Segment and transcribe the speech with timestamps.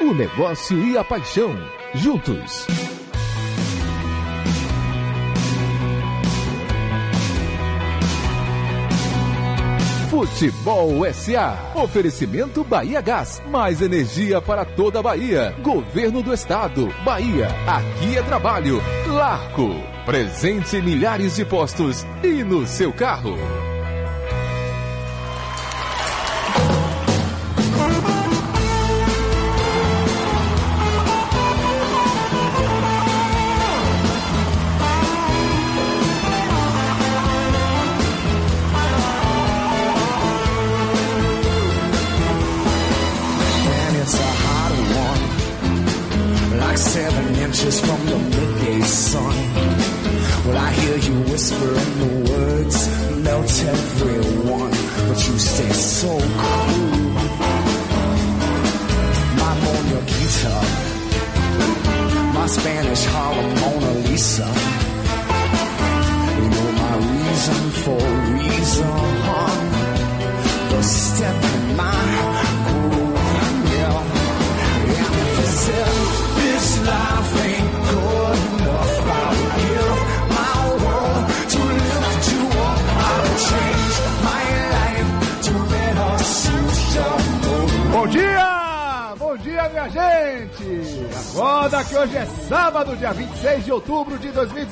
[0.00, 1.56] O negócio e a paixão,
[1.94, 2.66] juntos.
[10.10, 11.72] Futebol SA.
[11.74, 13.42] Oferecimento Bahia Gás.
[13.48, 15.54] Mais energia para toda a Bahia.
[15.62, 16.88] Governo do Estado.
[17.04, 17.48] Bahia.
[17.66, 18.80] Aqui é trabalho.
[19.06, 19.70] Larco.
[20.04, 23.36] Presente em milhares de postos e no seu carro.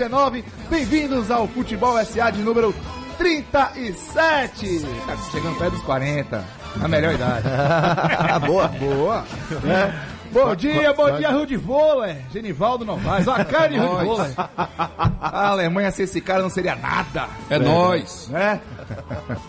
[0.03, 0.45] 19.
[0.69, 2.75] Bem-vindos ao Futebol SA de número
[3.19, 4.81] 37.
[5.07, 6.45] Tá chegando perto dos 40.
[6.83, 7.47] A melhor idade.
[8.45, 8.67] boa.
[8.67, 9.25] Boa.
[9.65, 10.13] É.
[10.33, 14.33] Bom dia, bom dia, Rudy Voller, Genivaldo Novaes, a cara de Rudy Voller.
[15.21, 17.29] A Alemanha sem esse cara não seria nada.
[17.51, 17.65] É, né?
[17.65, 18.29] é nós.
[18.29, 18.61] né?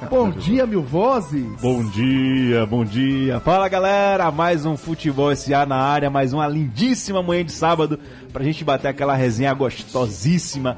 [0.10, 1.46] Bom dia, mil vozes.
[1.62, 3.40] Bom dia, bom dia.
[3.40, 7.98] Fala, galera, mais um Futebol SA na área, mais uma lindíssima manhã de sábado
[8.34, 10.76] pra gente bater aquela resenha gostosíssima,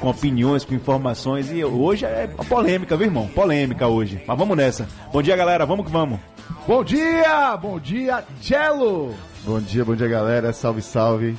[0.00, 1.50] com opiniões, com informações.
[1.50, 3.28] E hoje é uma polêmica, viu irmão?
[3.28, 4.20] Polêmica hoje.
[4.26, 4.88] Mas vamos nessa.
[5.12, 6.18] Bom dia galera, vamos que vamos.
[6.66, 9.14] Bom dia, bom dia, Cello.
[9.44, 11.36] Bom dia, bom dia galera, salve, salve.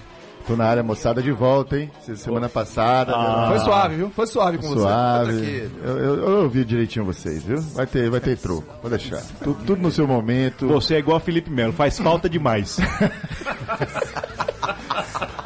[0.48, 1.92] Tô na área moçada de volta, hein?
[2.02, 3.14] Se- Semana passada.
[3.14, 3.64] Foi né?
[3.64, 4.10] suave, viu?
[4.10, 4.80] Foi suave com você.
[4.80, 5.70] Suave.
[5.84, 7.62] Eu, eu, eu ouvi direitinho vocês, viu?
[7.76, 9.22] Vai ter, vai ter troco, pode deixar.
[9.44, 10.68] Tu- tudo no seu momento.
[10.68, 12.80] Você é igual a Felipe Melo, faz falta demais.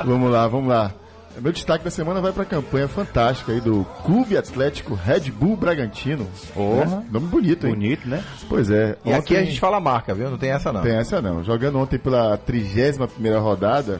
[0.05, 0.91] Vamos lá, vamos lá.
[1.39, 6.27] Meu destaque da semana vai pra campanha fantástica aí do Clube Atlético Red Bull Bragantino.
[6.55, 7.05] Né?
[7.09, 7.73] Nome bonito, hein?
[7.73, 8.23] Bonito, né?
[8.47, 8.97] Pois é.
[9.03, 10.29] E aqui a ontem- gente fala marca, viu?
[10.29, 10.81] Não tem essa não.
[10.83, 11.43] Tem essa não.
[11.43, 13.99] Jogando ontem pela 31 rodada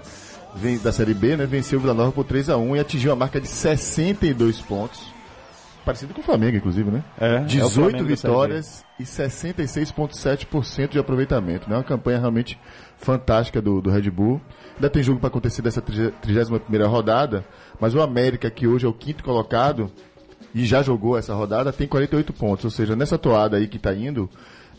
[0.84, 1.48] da Série B, né?
[1.48, 5.02] Venceu o Vila Nova por 3x1 e atingiu a marca de 62 pontos.
[5.84, 7.04] Parecido com o Flamengo, inclusive, né?
[7.20, 8.16] É, é o 18 Flamengo da Série B.
[8.16, 11.70] vitórias e 66,7% de aproveitamento.
[11.70, 11.76] Né?
[11.76, 12.60] Uma campanha realmente
[13.04, 14.42] fantástica do, do Red Bull.
[14.76, 17.46] Ainda tem jogo para acontecer dessa 31 rodada,
[17.80, 19.92] mas o América, que hoje é o quinto colocado,
[20.54, 22.66] e já jogou essa rodada, tem 48 pontos.
[22.66, 24.30] Ou seja, nessa toada aí que está indo,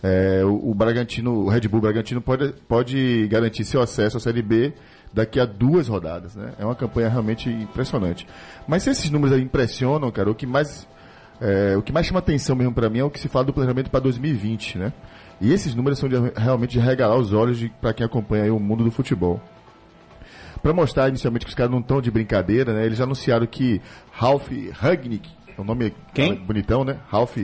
[0.02, 4.42] é, o, o Bragantino, o Red Bull Bragantino pode, pode garantir seu acesso à Série
[4.42, 4.72] B
[5.12, 6.34] daqui a duas rodadas.
[6.36, 6.52] Né?
[6.58, 8.26] É uma campanha realmente impressionante.
[8.66, 10.86] Mas se esses números aí impressionam, cara, o que mais,
[11.40, 13.52] é, o que mais chama atenção mesmo para mim é o que se fala do
[13.52, 14.78] planejamento para 2020.
[14.78, 14.92] Né?
[15.40, 18.84] E esses números são de, realmente de regalar os olhos para quem acompanha o mundo
[18.84, 19.40] do futebol.
[20.62, 22.86] Para mostrar inicialmente que os caras não estão de brincadeira, né?
[22.86, 26.36] Eles anunciaram que Ralph Rangnick, é o nome Quem?
[26.36, 26.96] bonitão, né?
[27.08, 27.36] Ralph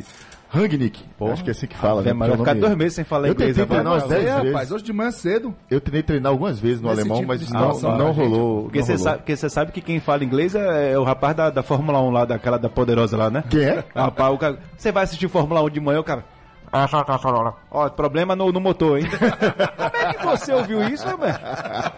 [0.52, 2.10] Rangnick, acho que é assim que fala, né?
[2.10, 3.80] É vai ficar dois meses sem falar Eu inglês tentei agora.
[3.82, 4.72] treinar umas Mas aí, 10 rapaz, vezes.
[4.72, 5.54] hoje de manhã cedo.
[5.70, 8.28] Eu tentei treinar algumas vezes no Nesse alemão, tipo mas não, situação, não né, gente?
[8.28, 8.62] rolou.
[8.64, 11.62] Porque não você sabe, sabe que quem fala inglês é, é o rapaz da, da
[11.62, 13.44] Fórmula 1 lá, daquela da poderosa lá, né?
[13.48, 13.84] Quem é?
[13.94, 16.24] Rapaz, o cara, você vai assistir Fórmula 1 de manhã, o cara.
[17.70, 19.06] Ó, problema no, no motor, hein?
[19.10, 21.38] Como é que você ouviu isso, meu velho?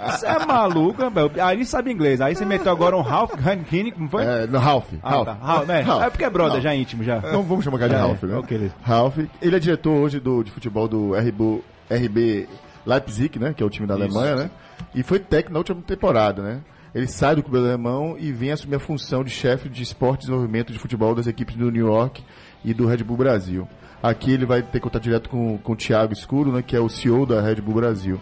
[0.07, 1.45] Você é maluco, meu velho?
[1.45, 2.21] Aí ele sabe inglês.
[2.21, 4.25] Aí você meteu agora um Ralph Hankini, não foi?
[4.25, 4.89] É, no Ralph.
[5.03, 5.27] Ah, Ralph.
[5.27, 5.33] tá.
[5.35, 5.81] Ralph, né?
[5.81, 6.03] Ralph.
[6.03, 6.63] É porque é brother, Ralph.
[6.65, 7.21] já íntimo, já.
[7.21, 8.07] Não vamos chamar o cara de Já é.
[8.07, 8.37] Ralph, né?
[8.37, 8.71] Ok.
[8.83, 9.19] Ralph.
[9.41, 12.49] Ele é diretor hoje do, de futebol do RB, RB
[12.87, 13.53] Leipzig, né?
[13.55, 14.51] Que é o time da Alemanha, né?
[14.95, 16.61] E foi técnico na última temporada, né?
[16.95, 20.27] Ele sai do clube alemão e vem assumir a função de chefe de esporte e
[20.27, 22.23] desenvolvimento de futebol das equipes do New York
[22.65, 23.67] e do Red Bull Brasil.
[24.03, 26.63] Aqui ele vai ter contato direto com, com o Thiago Escuro, né?
[26.63, 28.21] Que é o CEO da Red Bull Brasil.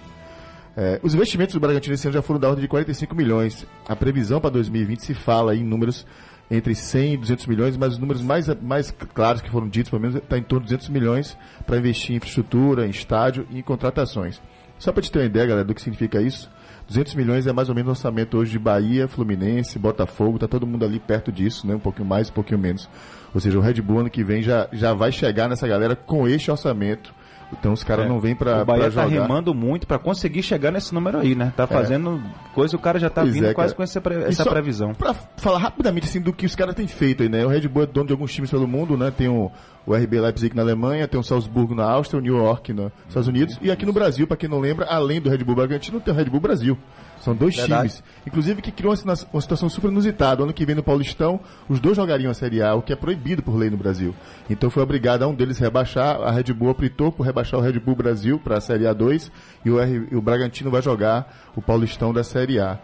[0.77, 3.67] É, os investimentos do Bragantino esse ano já foram da ordem de 45 milhões.
[3.89, 6.07] A previsão para 2020 se fala em números
[6.51, 10.03] entre 100 e 200 milhões, mas os números mais, mais claros que foram ditos, pelo
[10.03, 13.63] menos, está em torno de 200 milhões para investir em infraestrutura, em estádio e em
[13.63, 14.41] contratações.
[14.79, 16.51] Só para te ter uma ideia, galera, do que significa isso,
[16.89, 20.67] 200 milhões é mais ou menos o orçamento hoje de Bahia, Fluminense, Botafogo, tá todo
[20.67, 21.75] mundo ali perto disso, né?
[21.75, 22.89] Um pouquinho mais, um pouquinho menos.
[23.35, 26.27] Ou seja, o Red Bull ano que vem já, já vai chegar nessa galera com
[26.27, 27.15] este orçamento
[27.53, 28.09] Então os caras É.
[28.09, 29.07] não vêm pra, o Bahia tá jogar.
[29.09, 31.53] remando muito pra conseguir chegar nesse número aí, né?
[31.57, 32.23] Tá fazendo
[32.55, 34.95] coisa, o cara já tá Pois vindo é, quase com essa, pre- essa previsão.
[34.95, 37.45] Pra falar rapidamente assim do que os caras têm feito aí, né?
[37.45, 39.11] O Red Bull é dono de alguns times pelo mundo, né?
[39.17, 39.51] Tem o,
[39.85, 43.27] o RB Leipzig na Alemanha, tem o Salzburgo na Áustria, o New York nos Estados
[43.29, 43.59] Unidos.
[43.61, 46.17] E aqui no Brasil, pra quem não lembra, além do Red Bull Bragantino, tem o
[46.17, 46.79] Red Bull Brasil.
[47.21, 47.89] São dois Verdade.
[47.91, 48.03] times.
[48.27, 50.43] Inclusive que criou uma, uma situação super inusitada.
[50.43, 51.39] Ano que vem no Paulistão,
[51.69, 54.15] os dois jogariam a Série A, o que é proibido por lei no Brasil.
[54.49, 56.21] Então foi obrigado a um deles rebaixar.
[56.23, 59.31] A Red Bull optou por rebaixar o Red Bull Brasil para a Série A2
[59.65, 62.79] e o, R- e o Bragantino vai jogar o Paulistão da Série A.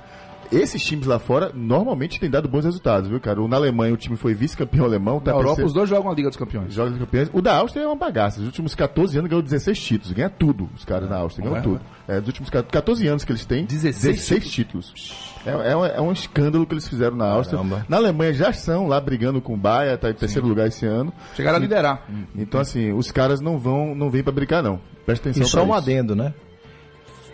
[0.53, 3.41] Esses times lá fora normalmente têm dado bons resultados, viu, cara?
[3.41, 6.11] O, na Alemanha o time foi vice-campeão alemão, tá Na Europa, terceiro- os dois jogam
[6.11, 6.73] a Liga dos Campeões.
[6.73, 7.31] Jogos de campeões.
[7.33, 8.39] O da Áustria é uma bagaça.
[8.39, 10.13] Nos últimos 14 anos ganhou 16 títulos.
[10.13, 11.45] Ganha tudo, os caras na Áustria.
[11.45, 11.81] Ganham é, tudo.
[12.09, 15.35] É, dos últimos 14 anos que eles têm, 16 títulos.
[15.45, 17.59] É, é, um, é um escândalo que eles fizeram na Áustria.
[17.59, 17.87] Caramba.
[17.89, 21.13] Na Alemanha já estão lá brigando com o Bahia, tá em terceiro lugar esse ano.
[21.35, 22.03] Chegaram a liderar.
[22.35, 24.81] Então, assim, os caras não vão, não vêm pra brincar, não.
[25.05, 25.75] Presta atenção E só um isso.
[25.79, 26.35] adendo, né?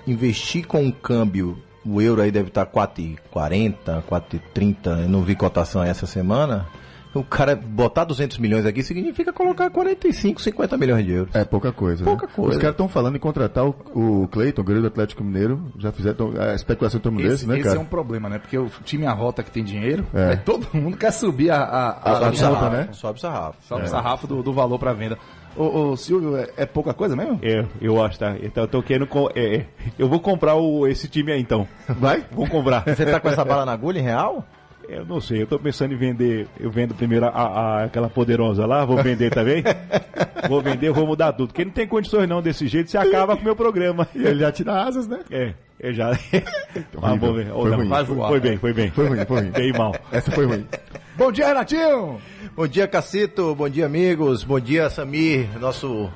[0.07, 5.83] Investir com um câmbio, o euro aí deve estar 4,40, 4,30, eu não vi cotação
[5.83, 6.67] essa semana.
[7.15, 11.35] O cara botar 200 milhões aqui significa colocar 45, 50 milhões de euros.
[11.35, 12.03] É pouca coisa.
[12.03, 12.33] Pouca né?
[12.35, 12.53] coisa.
[12.53, 15.63] Os caras estão falando em contratar o, o Cleiton, o goleiro do Atlético Mineiro.
[15.79, 17.77] Já fizeram a especulação em torno Esse, desse, né, esse cara?
[17.77, 18.39] é um problema, né?
[18.39, 20.37] Porque o time arrota que tem dinheiro, É.
[20.43, 22.89] todo mundo quer subir a, a, a, Sobe a o sarrafo, conta, né?
[22.93, 23.59] Sobe o sarrafo.
[23.61, 25.19] sobe o sarrafo do, do valor pra venda.
[25.57, 27.39] Ô, ô, Silvio, é, é pouca coisa mesmo?
[27.43, 28.37] É, eu acho, tá?
[28.43, 29.07] Então eu tô querendo.
[29.07, 29.67] co- é, é.
[29.99, 31.67] eu vou comprar o, esse time aí então.
[31.89, 32.25] Vai?
[32.33, 32.85] Vou comprar.
[32.87, 34.47] Você tá com essa bala na agulha em real?
[34.89, 36.47] Eu não sei, eu tô pensando em vender.
[36.59, 39.63] Eu vendo primeiro a, a- aquela poderosa lá, vou vender também.
[40.49, 41.49] vou vender, vou mudar tudo.
[41.49, 44.09] Porque não tem condições não desse jeito, você acaba com o meu programa.
[44.15, 45.21] E ele já tira asas, né?
[45.31, 46.09] É, eu já.
[46.11, 46.19] Mas
[46.95, 47.19] Horrível.
[47.21, 47.53] vamos ver.
[47.53, 47.89] Ou Foi ruim.
[47.89, 48.29] Vai voar.
[48.29, 48.91] Foi bem, foi bem.
[48.91, 49.51] Foi ruim, foi ruim.
[49.51, 49.95] Bem mal.
[50.11, 50.67] Essa foi ruim.
[51.15, 52.19] Bom dia, Renatinho!
[52.57, 53.55] Bom dia, Cacito.
[53.55, 54.45] Bom dia, amigos.
[54.45, 56.11] Bom dia, Samir, nosso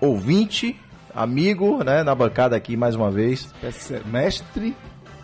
[0.00, 0.74] ouvinte,
[1.14, 3.52] amigo, né, na bancada aqui mais uma vez.
[4.06, 4.74] Mestre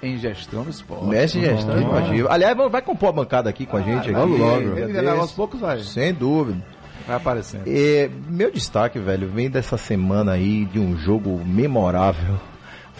[0.02, 1.06] em gestão do esporte.
[1.06, 2.28] Mestre de gestão esportiva.
[2.30, 4.10] Aliás, vai compor a bancada aqui com a gente.
[4.10, 5.20] aqui, logo, logo.
[5.20, 6.62] aos poucos vai, Sem dúvida.
[7.06, 7.64] vai aparecendo.
[7.66, 12.38] É, meu destaque, velho, vem dessa semana aí de um jogo memorável.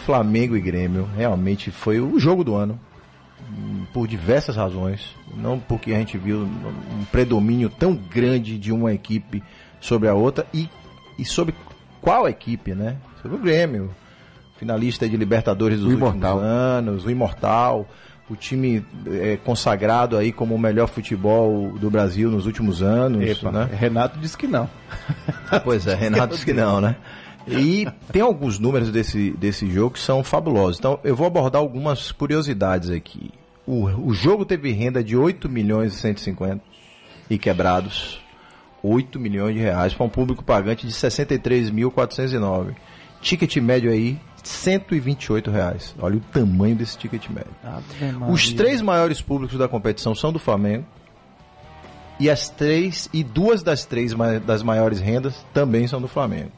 [0.07, 1.07] Flamengo e Grêmio.
[1.15, 2.81] Realmente foi o jogo do ano.
[3.93, 5.15] Por diversas razões.
[5.37, 9.43] Não porque a gente viu um predomínio tão grande de uma equipe
[9.81, 10.47] sobre a outra.
[10.53, 10.69] E,
[11.19, 11.55] e sobre
[12.01, 12.97] qual equipe, né?
[13.21, 13.91] Sobre o Grêmio.
[14.57, 16.39] Finalista de Libertadores dos O últimos Imortal.
[16.39, 17.05] anos.
[17.05, 17.89] O Imortal.
[18.31, 23.23] O time é, consagrado aí como o melhor futebol do Brasil nos últimos anos.
[23.23, 23.69] Epa, né?
[23.73, 24.71] Renato disse que não.
[25.65, 26.97] Pois é, Renato disse que não, né?
[27.47, 30.79] E tem alguns números desse, desse jogo que são fabulosos.
[30.79, 33.31] Então, eu vou abordar algumas curiosidades aqui.
[33.67, 36.61] O, o jogo teve renda de 8 milhões e 150
[37.31, 38.21] e quebrados.
[38.83, 42.75] 8 milhões de reais para um público pagante de 63.409.
[43.21, 45.95] Ticket médio aí, 128 reais.
[46.01, 47.51] Olha o tamanho desse ticket médio.
[48.33, 50.85] Os três maiores públicos da competição são do Flamengo.
[52.19, 54.13] E as três e duas das três
[54.45, 56.51] das maiores rendas também são do Flamengo.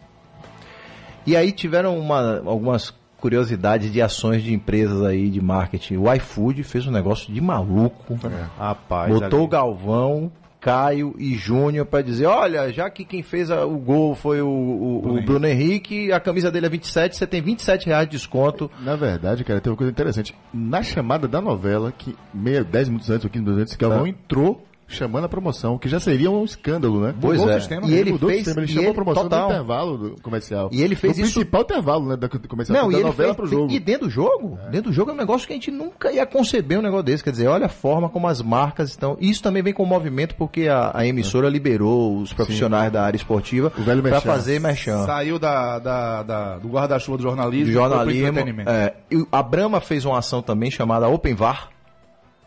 [1.27, 2.93] E aí tiveram uma- algumas
[3.25, 5.97] curiosidades de ações de empresas aí de marketing.
[5.97, 8.19] O iFood fez um negócio de maluco.
[8.59, 9.11] Rapaz.
[9.11, 9.51] Botou o ali.
[9.51, 10.31] Galvão,
[10.61, 14.47] Caio e Júnior para dizer, olha, já que quem fez a- o gol foi o,
[14.47, 18.71] o- o Bruno Henrique, a camisa dele é 27, você tem 27 reais de desconto.
[18.83, 20.35] Na verdade, cara, tem uma coisa interessante.
[20.53, 24.11] Na chamada da novela, que meia, 10 minutos antes ou 15 minutos antes, Galvão É.
[24.11, 27.15] entrou chamando a promoção, que já seria um escândalo, né?
[27.21, 27.57] Pois Mudou é.
[27.57, 27.97] o sistema, E né?
[27.97, 29.41] ele mudou fez- o sistema, ele chamou a ele- promoção total.
[29.49, 30.69] no intervalo do comercial.
[30.73, 33.05] E ele fez no isso- principal intervalo, né, da do comercial, Não, da e ele
[33.09, 33.73] novela fez, pro jogo.
[33.73, 36.27] E dentro do jogo, dentro do jogo é um negócio que a gente nunca ia
[36.27, 37.25] conceber um negócio desse.
[37.25, 39.17] Quer dizer, olha a forma como as marcas estão.
[39.21, 43.17] Isso também vem com o movimento porque a, a emissora liberou os profissionais da área
[43.17, 45.05] esportiva O velho para fazer merchan.
[45.07, 47.67] Saiu da, da, da- do guarda-chuva do jornalismo.
[47.67, 48.39] do jornalismo.
[48.67, 51.69] É, e a Brahma fez uma ação também chamada Open VAR.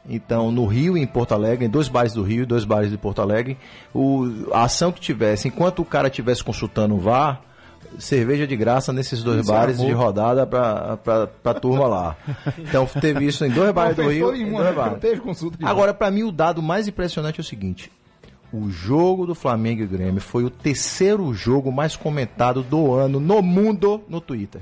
[0.07, 2.89] Então, no Rio e em Porto Alegre, em dois bares do Rio e dois bares
[2.89, 3.57] de Porto Alegre,
[3.93, 7.41] o, a ação que tivesse, enquanto o cara estivesse consultando o VAR,
[7.99, 12.15] cerveja de graça nesses dois Isso bares de rodada pra, pra, pra turma lá.
[12.57, 14.35] Então, teve isso em dois bares do Rio.
[14.35, 14.71] em dois né?
[14.71, 14.99] bares.
[14.99, 17.91] Teve consulta Agora, pra mim, o dado mais impressionante é o seguinte:
[18.51, 23.41] o jogo do Flamengo e Grêmio foi o terceiro jogo mais comentado do ano no
[23.41, 24.61] mundo no Twitter.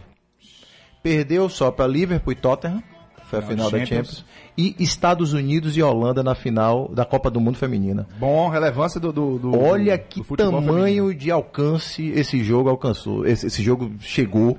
[1.03, 2.81] Perdeu só pra Liverpool e Tottenham,
[3.29, 4.07] foi a final da Champions.
[4.07, 4.25] Champions,
[4.57, 8.07] e Estados Unidos e Holanda na final da Copa do Mundo Feminina.
[8.17, 9.11] Bom, relevância do.
[9.11, 11.13] do, do Olha do- que do tamanho feminino.
[11.13, 13.25] de alcance esse jogo alcançou.
[13.25, 14.57] Esse, esse jogo chegou,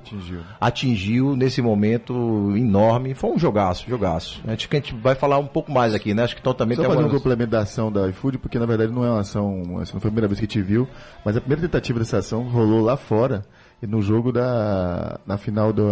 [0.59, 1.35] atingiu.
[1.35, 2.13] nesse momento
[2.55, 3.13] enorme.
[3.13, 4.41] Foi um jogaço, jogaço.
[4.47, 6.23] Acho que a gente vai falar um pouco mais aqui, né?
[6.23, 7.21] Acho que então também Só tem fazer um algumas...
[7.23, 10.09] complemento da ação da iFood, porque na verdade não é uma ação, essa não foi
[10.09, 10.87] a primeira vez que a gente viu,
[11.25, 13.43] mas a primeira tentativa dessa ação rolou lá fora
[13.81, 15.19] E no jogo da.
[15.25, 15.87] Na final do.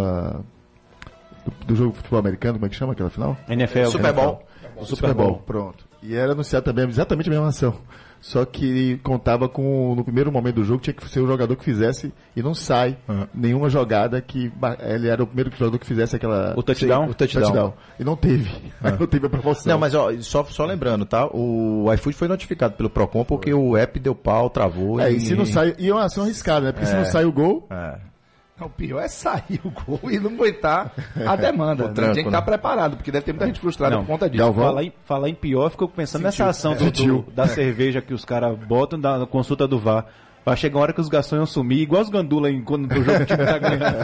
[1.46, 3.38] Do, do jogo de futebol americano, como é que chama aquela final?
[3.48, 3.86] NFL.
[3.86, 4.42] Super Bowl.
[4.78, 5.86] O Super Bowl, pronto.
[6.04, 7.74] E era anunciado também exatamente a mesma ação.
[8.22, 11.64] Só que contava com, no primeiro momento do jogo, tinha que ser o jogador que
[11.64, 13.28] fizesse e não sai Uhum.
[13.34, 16.54] nenhuma jogada que ele era o primeiro jogador que fizesse aquela.
[16.58, 17.08] O touchdown?
[17.10, 17.74] O touchdown.
[18.00, 18.50] E não teve.
[19.00, 19.72] não teve a promoção.
[19.72, 21.28] Não, mas ó, só, só lembrando, tá?
[21.32, 25.00] O iFood foi notificado pelo Procon porque o app deu pau, travou.
[25.00, 25.76] É, e se não sai.
[25.78, 26.72] E é uma ação arriscada, né?
[26.72, 27.68] Porque se não sai o gol.
[27.70, 28.15] É.
[28.58, 30.94] Não, o pior é sair o gol e não aguentar
[31.26, 31.86] a demanda.
[31.88, 32.46] O tranco, Tem que estar né?
[32.46, 34.42] preparado, porque deve ter muita gente frustrada Não, por conta disso.
[34.44, 34.64] Galvão.
[34.66, 38.24] Falar em, falar em pior, fico pensando nessa ação do- do- da cerveja que os
[38.24, 40.06] caras botam na consulta do VAR.
[40.46, 42.96] Vai chegar uma hora que os garçons iam sumir, igual os gandula em, quando o
[43.04, 43.96] jogo o time tá ganhando.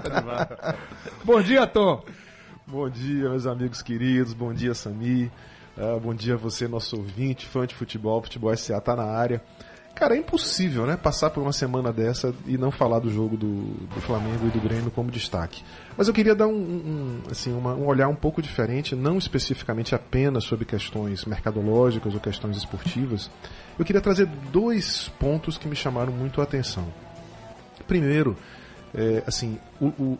[1.24, 2.02] Bom dia, Tom.
[2.66, 4.32] Bom dia, meus amigos queridos.
[4.32, 5.30] Bom dia, Sami.
[5.76, 8.22] Ah, bom dia a você, nosso ouvinte, fã de futebol.
[8.22, 9.42] Futebol SA tá na área.
[9.94, 10.96] Cara, é impossível, né?
[10.96, 14.58] Passar por uma semana dessa e não falar do jogo do, do Flamengo e do
[14.58, 15.62] Grêmio como destaque.
[15.94, 19.94] Mas eu queria dar um, um- assim, uma- um olhar um pouco diferente, não especificamente
[19.94, 23.30] apenas sobre questões mercadológicas ou questões esportivas.
[23.78, 26.86] Eu queria trazer dois pontos que me chamaram muito a atenção.
[27.86, 28.36] Primeiro,
[28.94, 30.18] é, assim, o- o-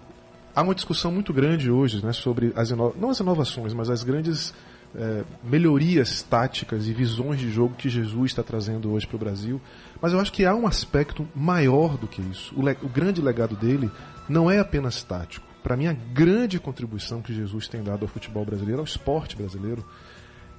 [0.55, 4.53] há uma discussão muito grande hoje né, sobre as não as inovações, mas as grandes
[4.95, 9.61] é, melhorias táticas e visões de jogo que Jesus está trazendo hoje para o Brasil.
[10.01, 12.55] Mas eu acho que há um aspecto maior do que isso.
[12.55, 13.91] O, o grande legado dele
[14.29, 15.47] não é apenas tático.
[15.63, 19.85] Para mim, a grande contribuição que Jesus tem dado ao futebol brasileiro, ao esporte brasileiro,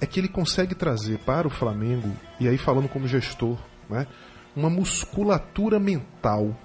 [0.00, 3.56] é que ele consegue trazer para o Flamengo, e aí falando como gestor,
[3.88, 4.06] né,
[4.54, 6.56] uma musculatura mental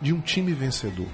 [0.00, 1.08] de um time vencedor.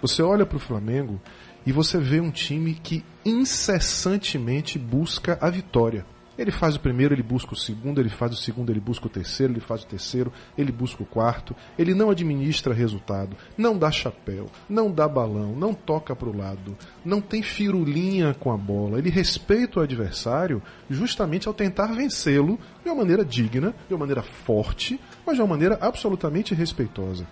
[0.00, 1.20] Você olha para o Flamengo
[1.66, 6.04] e você vê um time que incessantemente busca a vitória.
[6.36, 9.10] Ele faz o primeiro, ele busca o segundo, ele faz o segundo, ele busca o
[9.10, 11.54] terceiro, ele faz o terceiro, ele busca o quarto.
[11.78, 16.76] Ele não administra resultado, não dá chapéu, não dá balão, não toca para o lado,
[17.04, 18.98] não tem firulinha com a bola.
[18.98, 24.22] Ele respeita o adversário justamente ao tentar vencê-lo de uma maneira digna, de uma maneira
[24.22, 27.26] forte, mas de uma maneira absolutamente respeitosa.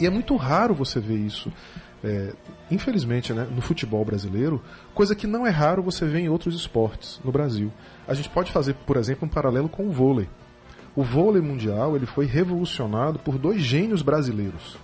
[0.00, 1.52] E é muito raro você ver isso,
[2.02, 2.32] é,
[2.70, 4.62] infelizmente, né, no futebol brasileiro,
[4.94, 7.72] coisa que não é raro você ver em outros esportes no Brasil.
[8.06, 10.28] A gente pode fazer, por exemplo, um paralelo com o vôlei.
[10.94, 14.76] O vôlei mundial ele foi revolucionado por dois gênios brasileiros.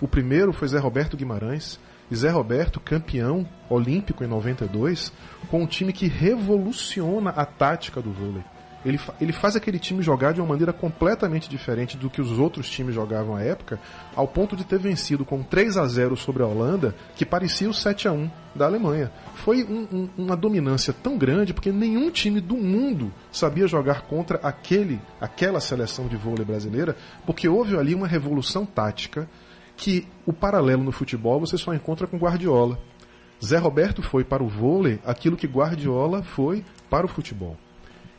[0.00, 1.78] O primeiro foi Zé Roberto Guimarães,
[2.12, 5.10] e Zé Roberto, campeão olímpico em 92,
[5.50, 8.44] com um time que revoluciona a tática do vôlei.
[8.84, 12.68] Ele, ele faz aquele time jogar de uma maneira completamente diferente do que os outros
[12.68, 13.78] times jogavam à época,
[14.16, 17.74] ao ponto de ter vencido com 3 a 0 sobre a Holanda, que parecia o
[17.74, 19.12] 7 a 1 da Alemanha.
[19.36, 24.38] Foi um- um- uma dominância tão grande porque nenhum time do mundo sabia jogar contra
[24.42, 29.28] aquele, aquela seleção de vôlei brasileira, porque houve ali uma revolução tática
[29.76, 32.78] que o paralelo no futebol você só encontra com Guardiola.
[33.44, 37.56] Zé Roberto foi para o vôlei aquilo que Guardiola foi para o futebol.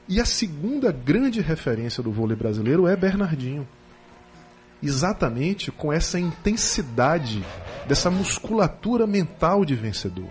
[0.08, 3.68] E a segunda grande referência do vôlei brasileiro é Bernardinho.
[4.82, 7.44] Exatamente com essa intensidade,
[7.88, 10.28] dessa musculatura mental de vencedor.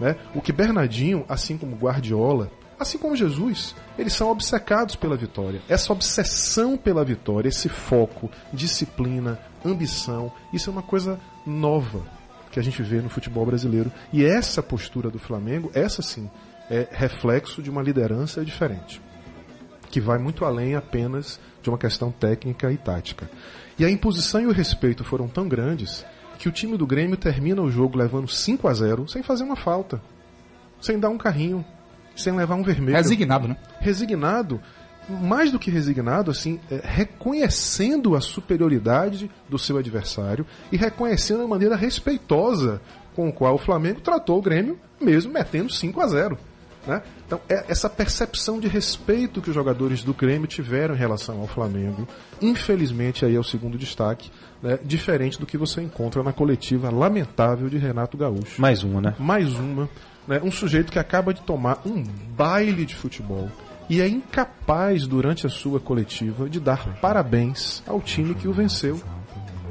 [0.00, 0.16] Né?
[0.34, 2.50] O que Bernardinho, assim como Guardiola,
[2.80, 5.62] assim como Jesus, eles são obcecados pela vitória.
[5.68, 12.02] Essa obsessão pela vitória, esse foco, disciplina, ambição, isso é uma coisa nova
[12.50, 13.92] que a gente vê no futebol brasileiro.
[14.12, 16.28] E essa postura do Flamengo, essa sim,
[16.68, 19.00] é reflexo de uma liderança diferente
[19.92, 23.30] que vai muito além apenas de uma questão técnica e tática.
[23.78, 26.04] E a imposição e o respeito foram tão grandes
[26.38, 29.54] que o time do Grêmio termina o jogo levando 5 a 0 sem fazer uma
[29.54, 30.00] falta,
[30.80, 31.62] sem dar um carrinho,
[32.16, 32.96] sem levar um vermelho.
[32.96, 33.56] Resignado, né?
[33.80, 34.60] Resignado,
[35.08, 41.48] mais do que resignado, assim, é, reconhecendo a superioridade do seu adversário e reconhecendo a
[41.48, 42.80] maneira respeitosa
[43.14, 46.38] com a qual o Flamengo tratou o Grêmio, mesmo metendo 5 a 0
[46.86, 47.02] né?
[47.26, 51.46] Então, é essa percepção de respeito que os jogadores do Grêmio tiveram em relação ao
[51.46, 52.06] Flamengo,
[52.40, 54.30] infelizmente aí é o segundo destaque,
[54.62, 54.78] né?
[54.84, 58.60] diferente do que você encontra na coletiva lamentável de Renato Gaúcho.
[58.60, 59.14] Mais uma, né?
[59.18, 59.88] Mais uma,
[60.26, 60.40] né?
[60.42, 62.02] um sujeito que acaba de tomar um
[62.36, 63.48] baile de futebol
[63.88, 69.00] e é incapaz durante a sua coletiva de dar parabéns ao time que o venceu.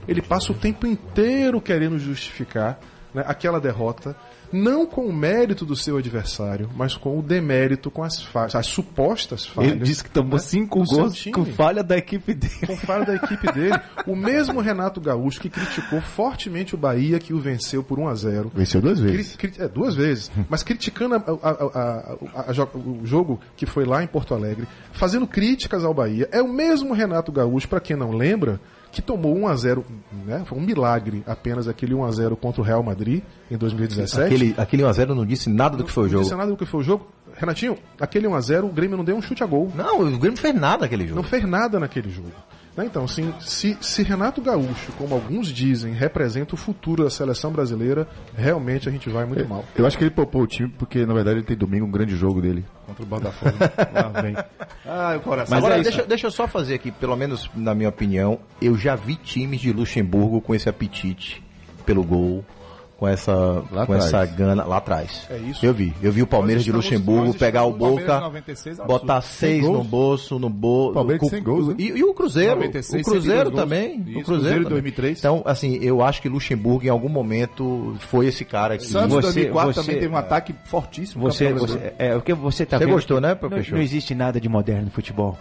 [0.07, 2.79] Ele passa o tempo inteiro querendo justificar
[3.13, 4.15] né, aquela derrota,
[4.51, 8.65] não com o mérito do seu adversário, mas com o demérito, com as, fa- as
[8.67, 9.71] supostas falhas.
[9.71, 12.67] Ele disse que tomou né, cinco gols com falha da equipe dele.
[12.67, 13.79] com falha da equipe dele.
[14.05, 18.15] O mesmo Renato Gaúcho que criticou fortemente o Bahia, que o venceu por 1 a
[18.15, 19.35] 0 Venceu duas vezes.
[19.35, 20.31] cri- é, duas vezes.
[20.49, 22.15] Mas criticando a- a-
[22.61, 26.27] a- o jogo que foi lá em Porto Alegre, fazendo críticas ao Bahia.
[26.31, 28.59] É o mesmo Renato Gaúcho, para quem não lembra,
[28.91, 29.85] que tomou 1 a 0
[30.25, 30.43] né?
[30.45, 34.21] Foi um milagre apenas aquele 1 a 0 contra o Real Madrid em 2017.
[34.25, 36.23] Aquele, aquele 1x0 não disse nada do que foi o Não jogo.
[36.23, 37.07] disse nada do que foi o jogo.
[37.37, 39.71] Renatinho, aquele 1 a 0 o Grêmio não deu um chute a gol.
[39.73, 41.15] Não, o Grêmio não fez nada naquele jogo.
[41.15, 42.31] Não fez nada naquele jogo.
[42.75, 47.51] Né, Então, assim, se, se Renato Gaúcho, como alguns dizem, representa o futuro da seleção
[47.51, 49.65] brasileira, realmente a gente vai muito mal.
[49.75, 52.15] Eu acho que ele poupou o time porque, na verdade, ele tem domingo um grande
[52.15, 52.65] jogo dele.
[52.87, 53.57] Contra o Botafogo.
[53.93, 54.35] Lá vem.
[54.85, 55.57] Ai, o coração.
[55.57, 58.95] Agora, é deixa, deixa eu só fazer aqui, pelo menos na minha opinião, eu já
[58.95, 61.43] vi times de Luxemburgo com esse apetite
[61.85, 62.45] pelo gol,
[63.01, 63.33] com essa,
[63.71, 64.05] Lá com atrás.
[64.13, 65.25] essa gana lá atrás.
[65.27, 65.65] É isso.
[65.65, 65.91] Eu vi.
[66.03, 69.63] Eu vi o Palmeiras de Luxemburgo pegar o Boca, de 96 é um botar seis
[69.63, 70.93] no bolso, no bolso.
[70.93, 71.75] Palmeiras sem gols, né?
[71.79, 72.57] E, e o Cruzeiro.
[72.57, 73.63] 96, o Cruzeiro 102 gols.
[73.63, 73.87] também.
[73.89, 74.69] Isso, o Cruzeiro, Cruzeiro em também.
[74.73, 75.17] 2003.
[75.17, 78.85] Então, assim, eu acho que Luxemburgo em algum momento foi esse cara que.
[78.85, 81.23] Santos Você- 2004 você- também teve um ataque fortíssimo.
[81.23, 83.73] Você, você, é, o que você tá Você vendo gostou, que né, não, professor?
[83.77, 85.35] não existe nada de moderno no futebol.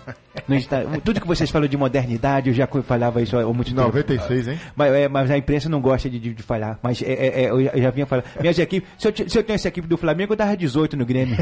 [0.48, 0.74] Não existe,
[1.04, 3.82] tudo que vocês falam de modernidade, eu já falava isso há muito tempo.
[3.82, 4.58] 96, hein?
[4.74, 6.78] Mas, é, mas a imprensa não gosta de, de, de falhar.
[6.82, 8.24] Mas é, é, é, eu já- eu já vinha falando.
[8.40, 11.04] Minhas equipes, se eu, se eu tenho essa equipe do Flamengo, eu tava 18 no
[11.04, 11.36] Grêmio.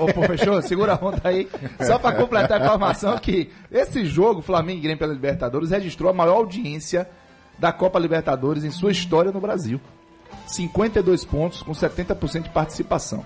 [0.00, 1.48] Ô, ô, professor, segura a onda aí.
[1.86, 6.14] Só pra completar a informação que esse jogo, Flamengo e Grêmio pela Libertadores, registrou a
[6.14, 7.08] maior audiência
[7.58, 9.80] da Copa Libertadores em sua história no Brasil.
[10.46, 13.24] 52 pontos com 70% de participação.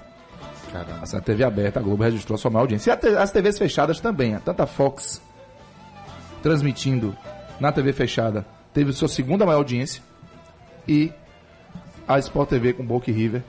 [0.70, 1.00] Caramba.
[1.02, 2.90] Essa TV aberta, a Globo registrou a sua maior audiência.
[3.02, 4.34] E as TVs fechadas também.
[4.34, 5.20] A tanta Fox
[6.42, 7.16] transmitindo
[7.58, 10.02] na TV fechada teve sua segunda maior audiência.
[10.86, 11.12] E
[12.08, 13.42] a Sport TV com Boca e River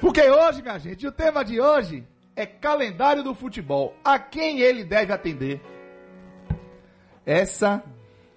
[0.00, 3.94] Porque hoje, minha gente, o tema de hoje é calendário do futebol.
[4.04, 5.60] A quem ele deve atender?
[7.24, 7.82] Essa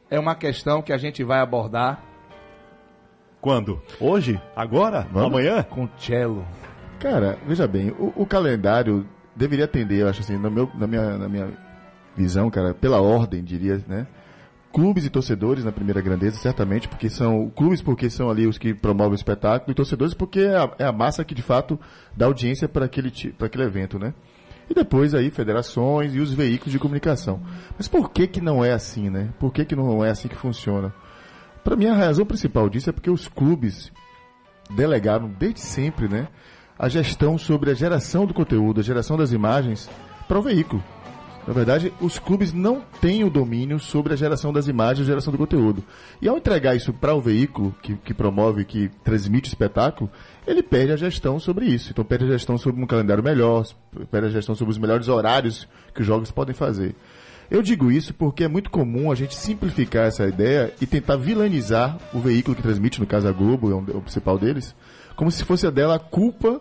[0.10, 2.04] é uma questão que a gente vai abordar
[3.41, 3.82] Quando?
[4.00, 4.39] Hoje?
[4.56, 5.08] Agora?
[5.12, 5.39] Vamos?
[5.39, 5.63] Amanhã?
[5.63, 6.45] com Cello.
[7.00, 11.17] Cara, veja bem, o, o calendário deveria atender, eu acho assim, no meu, na, minha,
[11.17, 11.52] na minha
[12.15, 14.08] visão, cara, pela ordem, diria, né?
[14.71, 18.74] Clubes e torcedores na primeira grandeza, certamente, porque são clubes porque são ali os que
[18.74, 21.80] promovem o espetáculo, e torcedores porque é a, é a massa que de fato
[22.15, 24.13] dá audiência para aquele, pra aquele evento, né?
[24.69, 27.41] E depois aí federações e os veículos de comunicação.
[27.78, 29.30] Mas por que que não é assim, né?
[29.39, 30.93] Por que que não é assim que funciona?
[31.63, 33.91] Para mim a razão principal disso é porque os clubes
[34.75, 36.28] delegaram desde sempre, né,
[36.78, 39.89] a gestão sobre a geração do conteúdo, a geração das imagens
[40.28, 40.84] para o veículo.
[41.47, 45.31] Na verdade, os clubes não têm o domínio sobre a geração das imagens, a geração
[45.31, 45.84] do conteúdo.
[46.19, 50.10] E ao entregar isso para o veículo que, que promove, que transmite o espetáculo,
[50.47, 51.91] ele perde a gestão sobre isso.
[51.91, 53.63] Então perde a gestão sobre um calendário melhor,
[54.10, 56.95] perde a gestão sobre os melhores horários que os jogos podem fazer.
[57.49, 61.97] Eu digo isso porque é muito comum a gente simplificar essa ideia e tentar vilanizar
[62.12, 64.75] o veículo que transmite, no caso a Globo, é é o principal deles,
[65.15, 66.60] como se fosse a dela a culpa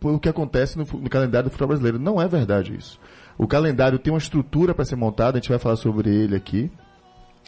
[0.00, 1.98] pelo que acontece no, no calendário do futebol brasileiro.
[1.98, 2.98] Não é verdade isso.
[3.38, 6.70] O calendário tem uma estrutura para ser montada, a gente vai falar sobre ele aqui.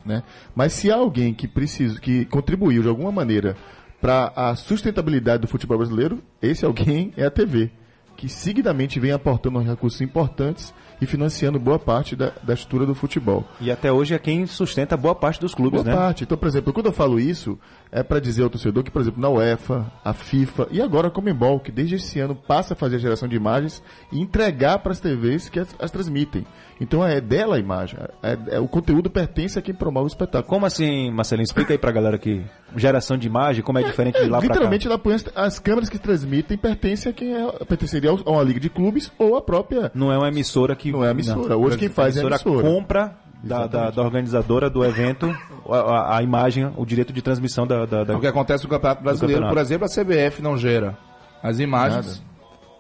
[0.05, 0.23] Né?
[0.55, 3.57] Mas se há alguém que precisa, que contribuiu de alguma maneira
[4.01, 7.70] para a sustentabilidade do futebol brasileiro, esse alguém é a TV.
[8.16, 13.45] que seguidamente vem aportando recursos importantes e financiando boa parte da, da estrutura do futebol.
[13.61, 16.01] E até hoje é quem sustenta boa parte dos clubes, Boa né?
[16.01, 16.25] parte.
[16.25, 17.59] Então, por exemplo, quando eu falo isso,
[17.91, 21.11] é para dizer ao torcedor que, por exemplo, na UEFA, a FIFA e agora a
[21.11, 24.93] Comembol, que desde esse ano passa a fazer a geração de imagens e entregar para
[24.93, 26.47] as TVs que as, as transmitem.
[26.81, 27.99] Então é dela a imagem.
[28.23, 30.49] É, é- o conteúdo pertence a quem promove o espetáculo.
[30.49, 31.45] Como assim, Marcelinho?
[31.45, 32.43] Explica aí pra galera que
[32.77, 34.55] geração de imagem, como é diferente de lá pra cá.
[34.55, 38.43] Literalmente, ela põe as, as câmeras que transmitem pertencem a quem é, pertenceria a uma
[38.43, 39.91] liga de clubes ou a própria.
[39.95, 40.91] Não é uma emissora que.
[40.91, 41.57] Não é emissora.
[41.57, 42.51] Hoje quem faz é a emissora.
[42.57, 42.75] emissora.
[42.75, 45.27] compra da, da, da organizadora do evento
[45.69, 47.87] a, a- a imagem, o direito de transmissão da.
[47.87, 49.55] da, da- O que acontece no Campeonato Brasileiro, campeonato.
[49.55, 50.97] por exemplo, a CBF não gera
[51.43, 52.23] as imagens.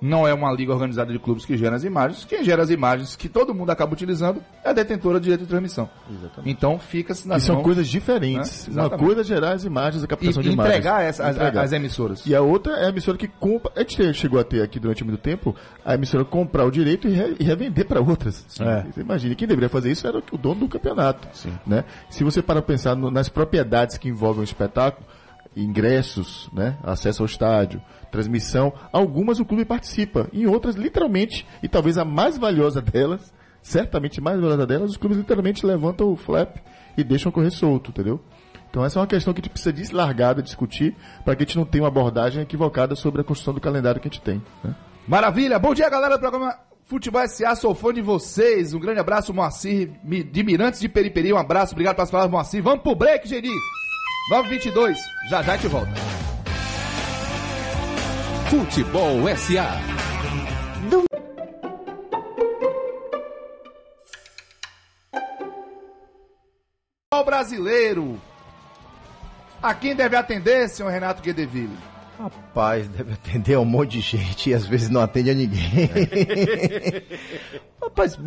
[0.06, 2.24] Não é uma liga organizada de clubes que gera as imagens.
[2.26, 5.46] Quem gera as imagens que todo mundo acaba utilizando é a detentora de direito de
[5.46, 5.88] transmissão.
[6.44, 8.68] Então fica-se E nas são coisas diferentes.
[8.68, 8.74] Né?
[8.74, 9.06] Uma Exatamente.
[9.06, 10.76] coisa é gerar as imagens, a e, captação de e imagens.
[10.76, 11.64] entregar essa, as, Entregar.
[11.64, 12.26] as emissoras.
[12.26, 13.72] E a outra é a emissora que compra.
[13.74, 17.12] A gente chegou a ter aqui durante muito tempo a emissora comprar o direito e,
[17.12, 18.44] re- e revender para outras.
[18.60, 18.82] É.
[18.92, 21.26] Você imagina, quem deveria fazer isso era o dono do campeonato.
[21.66, 21.82] Né?
[22.10, 25.06] Se você para pensar no- nas propriedades que envolvem o espetáculo,
[25.56, 26.76] ingressos, né?
[26.82, 32.38] acesso ao estádio, transmissão, algumas o clube participa, em outras, literalmente, e talvez a mais
[32.38, 36.56] valiosa delas, certamente mais valiosa delas, os clubes literalmente levantam o flap
[36.96, 38.20] e deixam correr solto, entendeu?
[38.70, 41.46] Então essa é uma questão que a gente precisa de largada discutir para que a
[41.46, 44.42] gente não tenha uma abordagem equivocada sobre a construção do calendário que a gente tem.
[44.62, 44.74] né?
[45.06, 45.58] Maravilha!
[45.58, 48.74] Bom dia, galera do programa Futebol SA, sou fã de vocês.
[48.74, 51.32] Um grande abraço, Moacir de Mirantes de Periperi.
[51.32, 52.62] Um abraço, obrigado pelas palavras, Moacir.
[52.62, 53.83] Vamos pro break, Geni!
[54.30, 54.96] 922,
[55.28, 55.92] já já te volta.
[58.48, 59.78] Futebol SA.
[67.10, 68.20] Futebol brasileiro.
[69.62, 71.76] A quem deve atender, senhor Renato Guedeville?
[72.18, 75.60] Rapaz, deve atender a um monte de gente e às vezes não atende a ninguém.
[77.82, 78.18] Rapaz,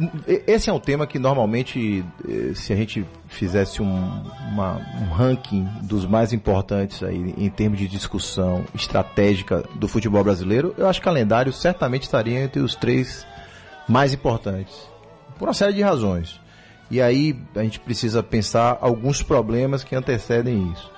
[0.46, 5.68] esse é um tema que normalmente, eh, se a gente fizesse um, uma- um ranking
[5.84, 11.08] dos mais importantes aí em termos de discussão estratégica do futebol brasileiro, eu acho que
[11.08, 13.26] o calendário certamente estaria entre os três
[13.88, 14.76] mais importantes.
[15.40, 16.40] Por uma série de razões.
[16.92, 20.92] E aí a gente precisa pensar alguns problemas que antecedem isso.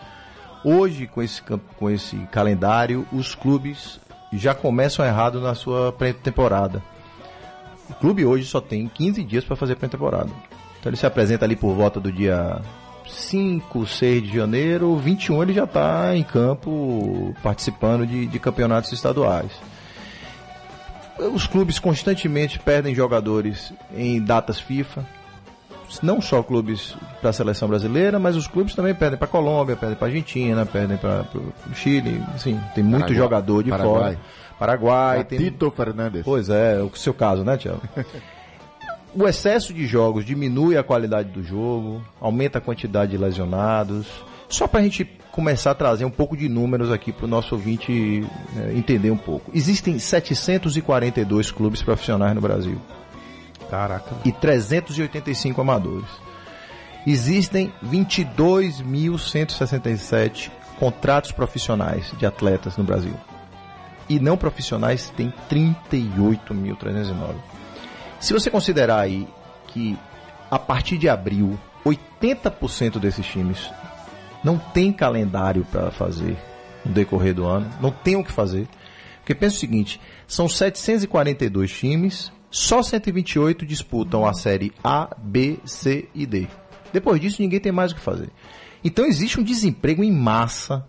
[0.63, 3.99] Hoje, com esse, com esse calendário, os clubes
[4.33, 6.83] já começam errado na sua pré-temporada.
[7.89, 10.29] O clube hoje só tem 15 dias para fazer pré-temporada.
[10.79, 12.61] Então ele se apresenta ali por volta do dia
[13.07, 19.51] 5, 6 de janeiro, 21 ele já está em campo participando de, de campeonatos estaduais.
[21.33, 25.05] Os clubes constantemente perdem jogadores em datas FIFA
[26.01, 29.97] não só clubes para a seleção brasileira, mas os clubes também perdem para Colômbia, perdem
[29.97, 33.17] para Argentina, perdem para o Chile, assim, tem muito Paraguai.
[33.17, 34.13] jogador de Paraguai.
[34.13, 34.19] fora.
[34.59, 36.21] Paraguai, tem Tito Fernandes.
[36.23, 37.81] Pois é, o seu caso, né, Tiago?
[39.15, 44.07] o excesso de jogos diminui a qualidade do jogo, aumenta a quantidade de lesionados.
[44.49, 47.55] Só para a gente começar a trazer um pouco de números aqui para o nosso
[47.55, 48.25] ouvinte
[48.57, 49.51] eh, entender um pouco.
[49.53, 52.79] Existem 742 clubes profissionais no Brasil
[53.69, 54.15] Caraca.
[54.25, 56.09] e 385 amadores.
[57.05, 63.13] Existem 22.167 contratos profissionais de atletas no Brasil.
[64.07, 67.35] E não profissionais tem 38.309.
[68.19, 69.27] Se você considerar aí
[69.67, 69.95] que
[70.49, 73.69] a partir de abril, 80% desses times
[74.43, 76.37] não tem calendário para fazer
[76.85, 78.67] no decorrer do ano, não tem o que fazer.
[79.19, 86.09] Porque pensa o seguinte, são 742 times, só 128 disputam a série A, B, C
[86.15, 86.47] e D.
[86.91, 88.29] Depois disso, ninguém tem mais o que fazer.
[88.83, 90.87] Então existe um desemprego em massa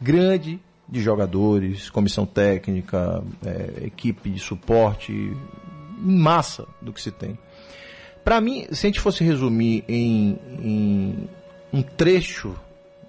[0.00, 7.38] grande de jogadores, comissão técnica, eh, equipe de suporte, em massa do que se tem.
[8.24, 11.28] Para mim, se a gente fosse resumir em, em
[11.72, 12.54] um trecho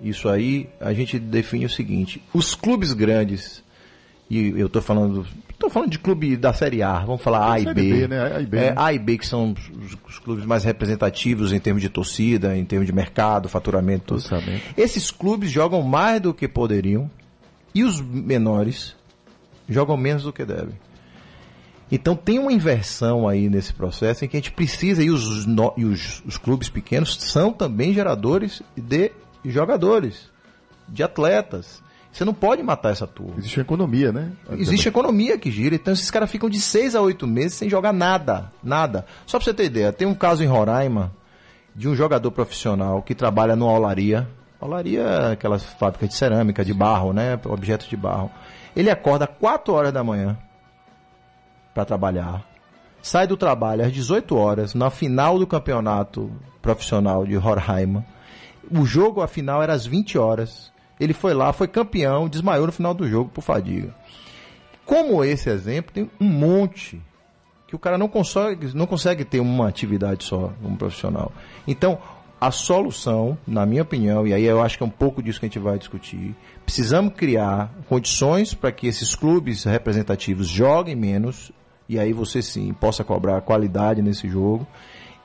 [0.01, 3.63] isso aí, a gente define o seguinte: os clubes grandes,
[4.29, 5.25] e eu estou falando,
[5.61, 8.35] tô falando de clube da Série A, vamos falar A e B, B, né?
[8.35, 8.73] A e B, É, né?
[8.75, 12.65] A e B que são os, os clubes mais representativos em termos de torcida, em
[12.65, 14.17] termos de mercado, faturamento, tudo.
[14.17, 14.61] Orçamento.
[14.75, 17.09] Esses clubes jogam mais do que poderiam
[17.73, 18.95] e os menores
[19.69, 20.75] jogam menos do que devem.
[21.91, 25.45] Então tem uma inversão aí nesse processo em que a gente precisa, e os,
[25.77, 29.11] e os, os clubes pequenos são também geradores de
[29.45, 30.29] jogadores,
[30.87, 31.83] de atletas.
[32.11, 33.35] Você não pode matar essa turma.
[33.37, 34.31] Existe uma economia, né?
[34.51, 37.93] Existe economia que gira, então esses caras ficam de seis a oito meses sem jogar
[37.93, 39.05] nada, nada.
[39.25, 41.13] Só pra você ter ideia, tem um caso em Roraima
[41.73, 44.27] de um jogador profissional que trabalha numa olaria.
[44.59, 47.39] Olaria é aquelas fábricas de cerâmica, de barro, né?
[47.45, 48.29] Objetos de barro.
[48.75, 50.37] Ele acorda 4 horas da manhã
[51.73, 52.43] para trabalhar,
[53.01, 56.29] sai do trabalho às 18 horas, na final do campeonato
[56.61, 58.03] profissional de Horheim.
[58.69, 60.71] O jogo, a final, era às 20 horas.
[61.01, 63.91] Ele foi lá, foi campeão, desmaiou no final do jogo por fadiga.
[64.85, 67.01] Como esse exemplo, tem um monte
[67.67, 71.31] que o cara não consegue, não consegue ter uma atividade só como profissional.
[71.67, 71.97] Então,
[72.39, 75.47] a solução, na minha opinião, e aí eu acho que é um pouco disso que
[75.47, 81.51] a gente vai discutir, precisamos criar condições para que esses clubes representativos joguem menos,
[81.89, 84.67] e aí você sim possa cobrar qualidade nesse jogo.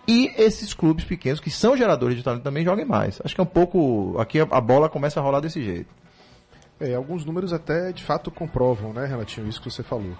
[0.06, 3.20] E esses clubes pequenos, que são geradores de talento, também joguem mais.
[3.24, 4.16] Acho que é um pouco.
[4.18, 5.88] Aqui a bola começa a rolar desse jeito.
[6.78, 10.12] É, alguns números até de fato comprovam, né, Renatinho, isso que você falou.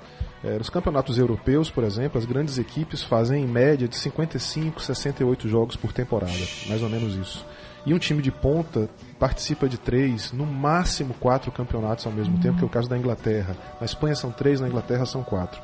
[0.42, 5.49] É, nos campeonatos europeus, por exemplo, as grandes equipes fazem em média de 55, 68
[5.51, 6.33] jogos por temporada,
[6.66, 7.44] mais ou menos isso.
[7.85, 12.57] E um time de ponta participa de três, no máximo quatro campeonatos ao mesmo tempo,
[12.59, 13.55] que é o caso da Inglaterra.
[13.79, 15.61] Na Espanha são três, na Inglaterra são quatro.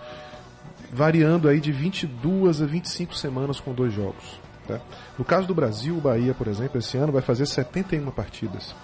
[0.92, 4.38] Variando aí de 22 a 25 semanas com dois jogos.
[4.68, 4.78] tá?
[5.18, 8.74] No caso do Brasil, o Bahia, por exemplo, esse ano vai fazer 71 partidas.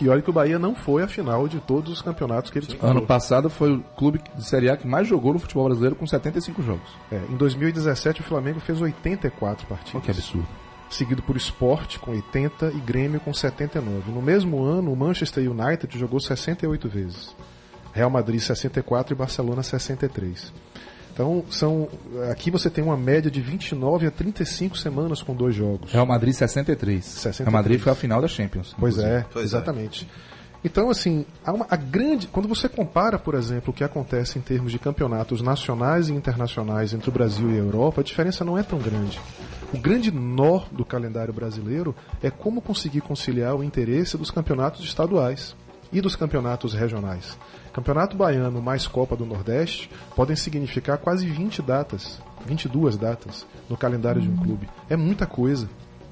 [0.00, 2.66] E olha que o Bahia não foi a final de todos os campeonatos que ele
[2.66, 2.90] disputou.
[2.90, 6.04] Ano passado foi o clube de Série A que mais jogou no futebol brasileiro com
[6.04, 6.90] 75 jogos.
[7.12, 9.94] É, em 2017 o Flamengo fez 84 partidas.
[9.94, 10.48] Olha que absurdo.
[10.90, 14.10] Seguido por Sport com 80 e Grêmio com 79.
[14.10, 17.36] No mesmo ano, o Manchester United jogou 68 vezes.
[17.92, 20.52] Real Madrid 64 e Barcelona 63.
[21.12, 21.88] Então, são
[22.30, 25.92] aqui você tem uma média de 29 a 35 semanas com dois jogos.
[25.92, 27.04] Real Madrid 63.
[27.04, 27.38] 63.
[27.38, 28.74] Real Madrid foi a final da Champions.
[28.78, 29.26] Pois inclusive.
[29.34, 30.08] é, exatamente.
[30.64, 32.28] Então, assim, há uma, a grande.
[32.28, 36.94] Quando você compara, por exemplo, o que acontece em termos de campeonatos nacionais e internacionais
[36.94, 39.20] entre o Brasil e a Europa, a diferença não é tão grande.
[39.74, 45.56] O grande nó do calendário brasileiro é como conseguir conciliar o interesse dos campeonatos estaduais
[45.92, 47.36] e dos campeonatos regionais.
[47.72, 54.20] Campeonato Baiano mais Copa do Nordeste podem significar quase 20 datas, 22 datas no calendário
[54.20, 54.68] de um clube.
[54.90, 55.68] É muita coisa.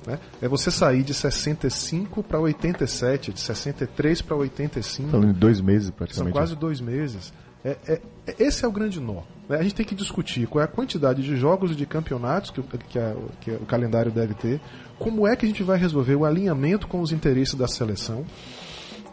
[0.06, 0.18] Né?
[0.40, 5.10] É você sair de 65 para 87, de 63 para 85.
[5.10, 6.32] Falando em dois meses São praticamente.
[6.32, 7.32] quase dois meses.
[7.62, 9.20] É, é- é- esse é o grande nó.
[9.46, 9.58] né?
[9.58, 12.62] A gente tem que discutir qual é a quantidade de jogos e de campeonatos que,
[12.88, 14.58] que a- que o calendário deve ter,
[14.98, 18.24] como é que a gente vai resolver o alinhamento com os interesses da seleção.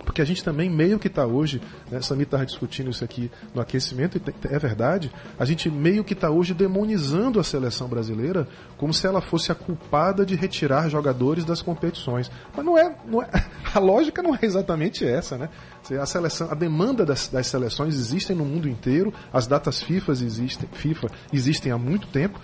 [0.08, 3.60] Porque a gente também meio que está hoje, né, Samir estava discutindo isso aqui no
[3.60, 8.94] aquecimento, e é verdade, a gente meio que está hoje demonizando a seleção brasileira como
[8.94, 12.32] se ela fosse a culpada de retirar jogadores das competições.
[12.56, 13.30] Mas não é, não é
[13.76, 15.50] a lógica não é exatamente essa, né?
[16.02, 20.70] A seleção, a demanda das, das seleções existem no mundo inteiro, as datas FIFA existem,
[20.72, 22.40] FIFA existem há muito tempo,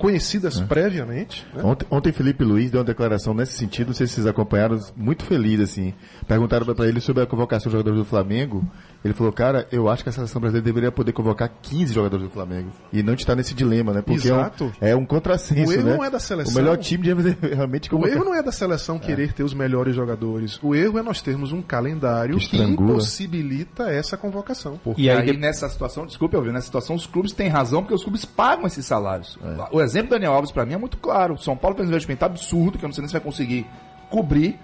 [0.00, 1.46] conhecidas previamente.
[1.54, 1.62] né?
[1.62, 5.24] Ontem, ontem Felipe Luiz deu uma declaração nesse sentido, não sei se vocês acompanharam, muito
[5.24, 5.92] feliz, assim.
[6.26, 8.64] Perguntaram pra ele sobre a convocação de jogadores do Flamengo.
[9.04, 12.30] Ele falou, cara, eu acho que a seleção brasileira deveria poder convocar 15 jogadores do
[12.30, 12.70] Flamengo.
[12.92, 14.02] E não estar nesse dilema, né?
[14.02, 14.72] Porque é um- Exato.
[14.80, 15.96] É, um, contrassenso, O erro né?
[15.96, 16.52] não é da seleção.
[16.52, 18.14] O melhor time deve realmente O convocar.
[18.14, 20.58] erro não é da seleção querer ter os melhores jogadores.
[20.62, 24.78] O erro é nós termos um calendário Que que, impossibilita essa convocação.
[24.82, 27.94] Porque E aí aí, nessa situação, desculpe, eu nessa situação os clubes têm razão porque
[27.94, 29.38] os clubes pagam esses salários.
[29.42, 29.74] É.
[29.74, 31.36] O exemplo do Daniel Alves pra mim é muito claro.
[31.38, 33.66] São Paulo fez um investimento absurdo, que eu não sei nem se vai conseguir
[34.08, 34.58] cobrir,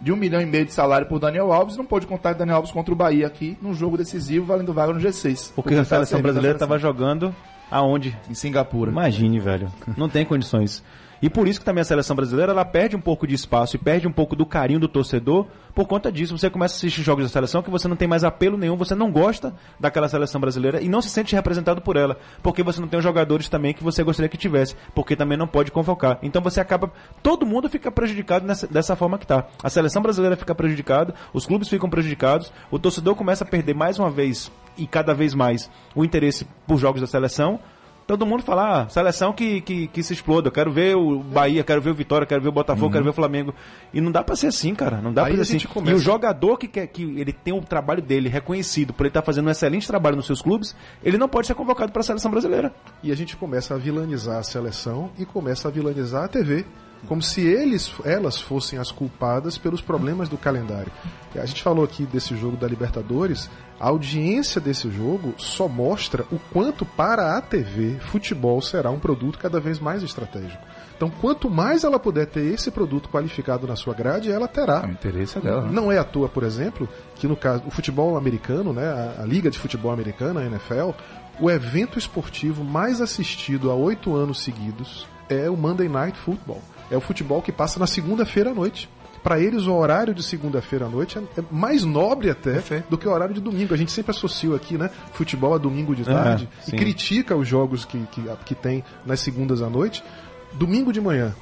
[0.00, 2.70] de um milhão e meio de salário por Daniel Alves, não pôde contar Daniel Alves
[2.70, 5.52] contra o Bahia aqui num jogo decisivo, valendo vaga no G6.
[5.54, 7.34] Porque a seleção brasileira estava jogando
[7.70, 8.16] aonde?
[8.30, 8.90] em Singapura.
[8.90, 9.70] Imagine, velho.
[9.96, 10.82] Não tem condições.
[11.20, 13.78] E por isso que também a seleção brasileira ela perde um pouco de espaço e
[13.78, 16.36] perde um pouco do carinho do torcedor por conta disso.
[16.36, 18.94] Você começa a assistir jogos da seleção que você não tem mais apelo nenhum, você
[18.94, 22.88] não gosta daquela seleção brasileira e não se sente representado por ela, porque você não
[22.88, 26.18] tem os jogadores também que você gostaria que tivesse, porque também não pode convocar.
[26.22, 29.46] Então você acaba, todo mundo fica prejudicado nessa- dessa forma que tá.
[29.62, 33.98] A seleção brasileira fica prejudicada, os clubes ficam prejudicados, o torcedor começa a perder mais
[33.98, 37.58] uma vez e cada vez mais o interesse por jogos da seleção.
[38.08, 40.48] Todo mundo fala, ah, seleção que, que, que se exploda.
[40.48, 43.10] Eu quero ver o Bahia, quero ver o Vitória, quero ver o Botafogo, quero ver
[43.10, 43.54] o Flamengo.
[43.92, 44.96] E não dá pra ser assim, cara.
[45.02, 45.66] Não dá Aí pra ser assim.
[45.68, 49.10] começa- E o jogador que quer que ele tem o trabalho dele reconhecido por ele
[49.10, 52.02] estar fazendo um excelente trabalho nos seus clubes, ele não pode ser convocado para a
[52.02, 52.72] seleção brasileira.
[53.02, 56.64] E a gente começa a vilanizar a seleção e começa a vilanizar a TV.
[57.06, 60.90] Como se eles, elas fossem as culpadas pelos problemas do calendário.
[61.36, 63.48] A gente falou aqui desse jogo da Libertadores.
[63.78, 69.38] A audiência desse jogo só mostra o quanto para a TV futebol será um produto
[69.38, 70.62] cada vez mais estratégico.
[70.96, 74.84] Então, quanto mais ela puder ter esse produto qualificado na sua grade, ela terá.
[74.84, 75.62] O interesse é dela.
[75.62, 75.70] né?
[75.70, 79.24] Não é à toa, por exemplo, que no caso o futebol americano, né, a, a
[79.24, 80.90] liga de futebol americana, a NFL,
[81.38, 86.60] o evento esportivo mais assistido há oito anos seguidos é o Monday Night Football.
[86.90, 88.88] É o futebol que passa na segunda-feira à noite.
[89.22, 92.52] Pra eles, o horário de segunda-feira à noite é, é mais nobre até
[92.88, 93.74] do que o horário de domingo.
[93.74, 94.90] A gente sempre associou aqui, né?
[95.12, 96.76] Futebol a domingo de tarde e sim.
[96.76, 100.04] critica os jogos que, que, que tem nas segundas à noite.
[100.52, 101.34] Domingo de manhã,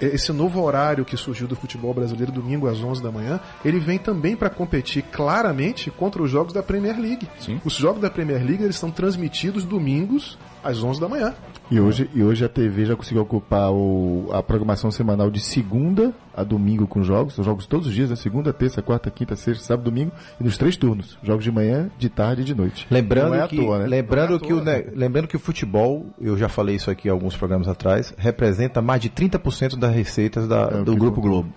[0.00, 3.80] e- esse novo horário que surgiu do futebol brasileiro, domingo às 11 da manhã, ele
[3.80, 7.26] vem também para competir claramente contra os jogos da Premier League.
[7.64, 11.34] Os jogos da Premier League eles são transmitidos domingos às 11 da manhã.
[11.70, 16.12] E hoje, e hoje a TV já conseguiu ocupar o- a programação semanal de segunda
[16.36, 17.34] a domingo com jogos.
[17.34, 18.16] São jogos todos os dias, né?
[18.16, 20.12] Segunda, terça, quarta, quinta, sexta, sábado, domingo.
[20.38, 21.18] E nos três turnos.
[21.22, 22.86] Jogos de manhã, de tarde e de noite.
[22.90, 23.86] Lembrando Não é à que, toa, né?
[23.86, 27.34] lembrando, é que o, ne- lembrando que o futebol, eu já falei isso aqui alguns
[27.36, 31.28] programas atrás, representa mais de 30% das receitas da- É, do Grupo conta.
[31.28, 31.48] Globo.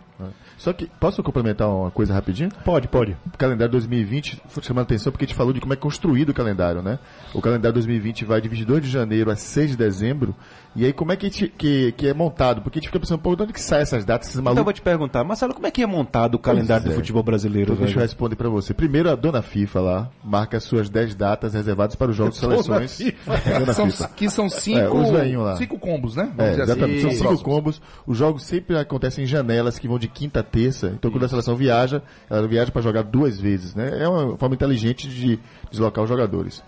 [0.58, 2.50] Só que, posso complementar uma coisa rapidinho?
[2.66, 3.16] Pode, pode.
[3.34, 6.30] O calendário 2020 foi chamando a atenção porque a gente falou de como é construído
[6.30, 6.98] o calendário, né?
[7.34, 10.36] O calendário 2020 vai de 22 de janeiro a 6 de dezembro.
[10.78, 12.62] E aí, como é que, gente- que, que é montado?
[12.62, 14.56] Porque a gente fica pensando, pô, de onde que saem essas datas, esses Então eu
[14.56, 14.64] malucos?
[14.66, 17.02] vou te perguntar, Marcelo, como é que é montado o calendário Pois do é.
[17.02, 17.74] futebol brasileiro?
[17.74, 18.76] Então, deixa eu responder pra você.
[18.76, 22.40] Primeiro, a dona FIFA lá marca as suas 10 datas reservadas para os jogos de
[22.42, 23.00] seleções.
[23.28, 25.56] É, São, que são cinco, É, os veinhos lá.
[25.58, 26.26] cinco combos, né?
[26.36, 27.02] Vamos É, dizer exatamente.
[27.02, 27.82] São cinco combos.
[28.06, 30.92] Os jogos sempre acontecem em janelas que vão de quinta a terça.
[30.96, 33.98] Então, quando a seleção viaja, ela viaja para jogar duas vezes, né?
[34.04, 35.40] É uma forma inteligente de
[35.72, 36.62] deslocar os jogadores.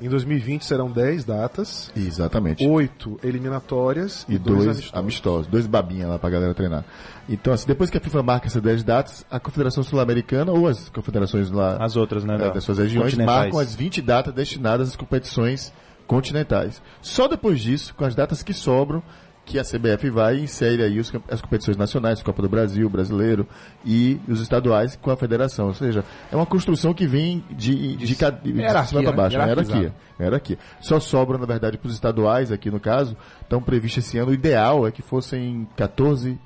[0.00, 2.66] Em 2020 serão 10 datas, Exatamente.
[2.66, 4.98] 8 eliminatórias e, e 2 dois amistosos.
[4.98, 6.84] amistosos, dois babinhas lá pra galera treinar.
[7.28, 10.88] Então, assim, depois que a FIFA marca essas 10 datas, a Confederação Sul-Americana ou as
[10.88, 12.34] confederações lá As outras, né?
[12.34, 15.72] é, da- das suas regiões marcam as 20 datas destinadas às competições
[16.06, 16.80] continentais.
[17.02, 19.02] Só depois disso, com as datas que sobram,
[19.48, 23.46] que a CBF vai e insere aí os as competições nacionais, Copa do Brasil, Brasileiro
[23.84, 25.68] e os estaduais com a federação.
[25.68, 29.12] Ou seja, é uma construção que vem de, de, de, de cima para né?
[29.16, 29.94] baixo, é hierarquia.
[30.20, 30.58] Hierarquia.
[30.80, 34.30] Só sobram, na verdade, para os estaduais, aqui no caso, estão previstos esse ano.
[34.30, 36.38] O ideal é que fossem 14,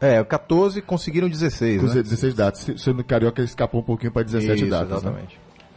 [0.00, 2.02] É, o 14 conseguiram 16, né?
[2.02, 2.60] 16 datas.
[2.60, 5.02] Se- Sendo carioca, escapou um pouquinho para 17 Isso, datas.
[5.02, 5.12] né?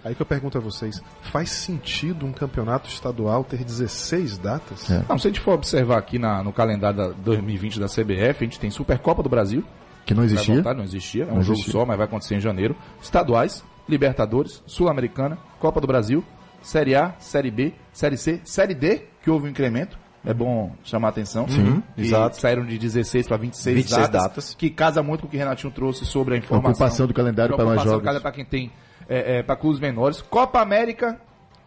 [0.04, 4.90] Aí que eu pergunto a vocês, faz sentido um campeonato estadual ter 16 datas?
[4.90, 5.04] É.
[5.08, 8.48] Não, se a gente for observar aqui na- no calendário da 2020 da CBF, a
[8.48, 9.64] gente tem Supercopa do Brasil.
[10.06, 10.56] Que não existia.
[10.56, 11.24] voltar, não existia.
[11.26, 11.72] É um Não jogo existia.
[11.74, 12.76] só, mas vai acontecer em janeiro.
[13.02, 16.24] Estaduais, Libertadores, Sul-Americana, Copa do Brasil,
[16.64, 20.00] Série A, Série B, Série C, Série D, que houve um incremento.
[20.26, 21.48] É bom chamar a atenção.
[21.48, 22.38] Sim, exato.
[22.40, 24.56] Saíram de 16 para 26, 26 datas, datas.
[24.56, 26.72] Que casa muito com o que o Renatinho trouxe sobre a informação.
[26.72, 28.06] Ocupação do calendário para mais Ocupação do jogos.
[28.06, 28.72] calendário para quem tem,
[29.14, 30.22] é, é, para clubes menores.
[30.22, 31.20] Copa América,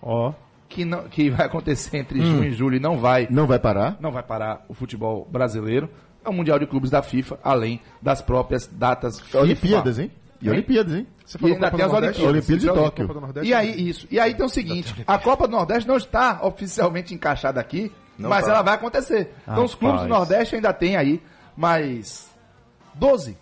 [0.02, 0.32] Ó.
[0.68, 3.96] que, não, que vai acontecer entre junho e julho e não vai Não vai parar.
[4.00, 5.88] não vai parar o futebol brasileiro.
[6.24, 9.40] É o Mundial de Clubes da FIFA, além das próprias datas FIFA.
[9.40, 10.10] Olimpíadas, hein?
[10.40, 10.52] E Hein?
[10.52, 11.06] Olimpíadas, hein?
[11.24, 11.92] Você E ainda Copa tem as?
[11.92, 12.28] Olimpíadas.
[12.28, 13.44] Olimpíadas de Tóquio.
[13.44, 14.06] E aí, isso.
[14.10, 18.44] E aí tem o seguinte: a Copa do Nordeste não está oficialmente encaixada aqui, mas
[18.44, 18.50] tá.
[18.52, 19.34] ela vai acontecer.
[19.42, 20.08] Então os clubes do.
[20.08, 21.22] Nordeste ainda tem aí
[21.56, 22.30] mais
[22.94, 23.36] 12.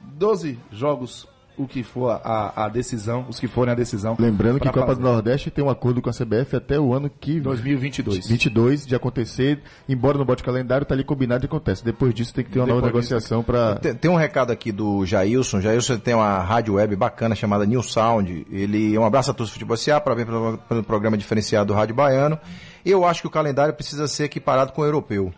[0.00, 1.28] 12 jogos,
[1.62, 4.16] o que for a, a decisão, os que forem a decisão.
[4.18, 5.00] Lembrando que pra Copa fazer.
[5.00, 8.28] do Nordeste tem um acordo com a CBF até o ano que 2022.
[8.28, 11.84] 22 de acontecer, embora não bote calendário, tá ali combinado e acontece.
[11.84, 14.50] Depois disso tem que ter uma nova Depois disso, negociação para Tem, tem um recado
[14.50, 15.60] aqui do Jailson.
[15.60, 18.46] Jailson tem uma rádio web bacana chamada New Sound.
[18.50, 21.94] Ele um abraço a todos do Futebol SA, parabéns pelo, pelo programa diferenciado do Rádio
[21.94, 22.38] Baiano.
[22.84, 25.32] Eu acho que o calendário precisa ser equiparado com o europeu.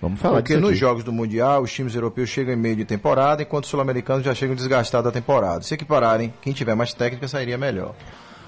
[0.00, 3.42] Vamos falar Porque nos jogos do Mundial, os times europeus chegam em meio de temporada,
[3.42, 5.62] enquanto os sul-americanos já chegam desgastados da temporada.
[5.62, 7.94] Se equipararem, quem tiver mais técnica sairia melhor.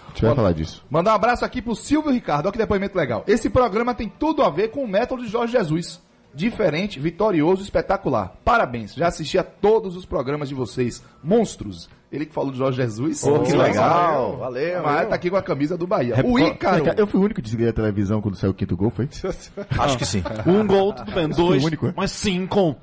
[0.07, 0.85] A gente vai falar disso.
[0.91, 2.47] Mandar um abraço aqui pro Silvio Ricardo.
[2.47, 3.23] Olha que depoimento legal.
[3.27, 6.01] Esse programa tem tudo a ver com o método de Jorge Jesus.
[6.35, 8.35] Diferente, vitorioso, espetacular.
[8.45, 8.95] Parabéns.
[8.95, 11.03] Já assisti a todos os programas de vocês.
[11.23, 11.89] Monstros.
[12.13, 13.23] Ele que falou de Jorge Jesus.
[13.23, 14.37] Pô, que legal.
[14.37, 14.83] Valeu.
[14.83, 16.17] Mas tá aqui com a camisa do Bahia.
[16.17, 16.85] É, O Ícaro.
[16.95, 19.09] Eu fui o único que desliguei a televisão quando saiu o quinto gol, foi?
[19.81, 20.23] Acho que sim.
[20.47, 21.33] Um gol, tudo bem.
[21.33, 21.95] foi Dois, o único, é?
[21.97, 22.77] mas cinco.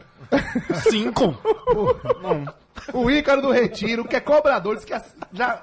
[0.89, 1.35] Cinco.
[2.93, 4.93] O Ícaro do Retiro, que é cobrador, disse que
[5.33, 5.61] já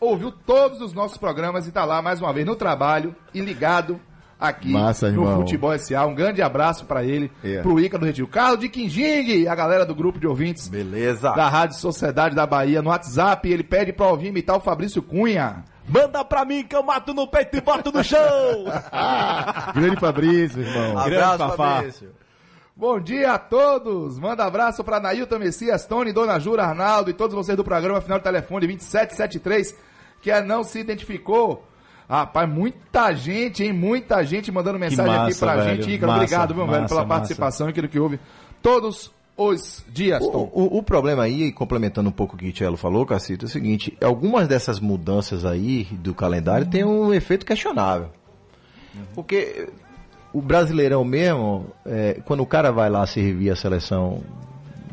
[0.00, 4.00] ouviu todos os nossos programas e tá lá mais uma vez no trabalho e ligado
[4.38, 5.40] aqui Massa, no irmão.
[5.40, 6.04] Futebol SA.
[6.06, 7.60] Um grande abraço pra ele, É.
[7.62, 8.26] pro Ícaro do Retiro.
[8.26, 11.30] Carlos de Quinjing, a galera do grupo de ouvintes Beleza.
[11.32, 13.48] da Rádio Sociedade da Bahia no WhatsApp.
[13.50, 15.64] Ele pede pra ouvir imitar o Fabrício Cunha.
[15.88, 18.18] Manda pra mim que eu mato no peito e boto no chão.
[19.74, 20.98] Grande Fabrício, irmão.
[20.98, 21.56] Abraço, Fafá.
[21.76, 22.08] Fabrício.
[22.76, 24.18] Bom dia a todos!
[24.18, 28.18] Manda abraço pra Nailton Messias, Tony, Dona Jura, Arnaldo e todos vocês do programa Final
[28.18, 29.76] de Telefone 2773,
[30.20, 31.64] que é não se identificou.
[32.08, 33.72] Rapaz, muita gente, hein?
[33.72, 35.82] Muita gente mandando mensagem aqui massa, pra velho.
[35.82, 35.94] gente.
[35.94, 37.18] Ícaro, Massa, obrigado, meu velho, massa, pela massa.
[37.20, 38.20] participação e aquilo que houve
[38.62, 40.50] todos os dias, O, Tom.
[40.52, 43.50] o- o problema aí, complementando um pouco o que o Tchelo falou, Cacito, é o
[43.50, 48.10] seguinte: algumas dessas mudanças aí do calendário têm um efeito questionável.
[49.14, 49.68] Porque
[50.32, 54.22] o brasileirão mesmo, é, quando o cara vai lá servir a seleção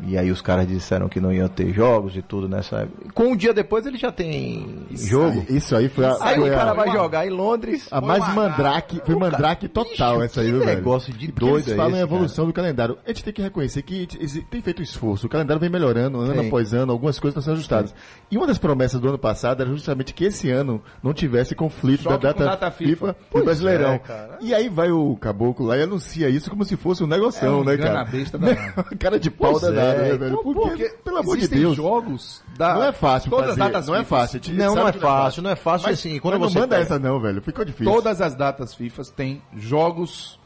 [0.06, 3.12] E aí os caras disseram que não iam ter jogos e tudo nessa época.
[3.14, 5.44] Com um dia depois ele já tem jogo.
[5.48, 7.86] Isso aí foi a, Aí foi o cara a, vai jogar em Londres.
[7.90, 10.64] a mais mandrake, foi mandrake total Bicho, essa aí, velho?
[10.64, 12.98] negócio de doido Eles é falam em esse, evolução do calendário.
[13.04, 14.06] A gente tem que reconhecer que
[14.50, 15.26] tem feito esforço.
[15.26, 16.46] O calendário vem melhorando ano Tem.
[16.46, 17.94] após ano, algumas coisas estão sendo ajustadas.
[18.30, 22.04] E uma das promessas do ano passado era justamente que esse ano não tivesse conflito
[22.08, 23.16] da data, data FIFA, FIFA.
[23.34, 23.92] e o Brasileirão.
[23.92, 24.38] é, cara.
[24.40, 27.60] e aí vai o caboclo lá e anuncia isso como se fosse um negoção, É
[27.60, 28.04] um né, cara?
[28.04, 28.96] besta danado.
[28.98, 30.38] cara de pau Pois é, né, velho?
[30.40, 31.76] Então, Porque, pelo amor de existem Deus.
[31.76, 32.74] jogos da...
[32.74, 34.40] Não é fácil todas fazer, as datas não é fácil.
[34.52, 36.18] Não, não é fácil, não é fácil Mas, assim.
[36.18, 37.42] Quando mas você não manda pega- essa não, velho.
[37.42, 37.92] Ficou difícil.
[37.92, 40.38] Todas as datas FIFA têm jogos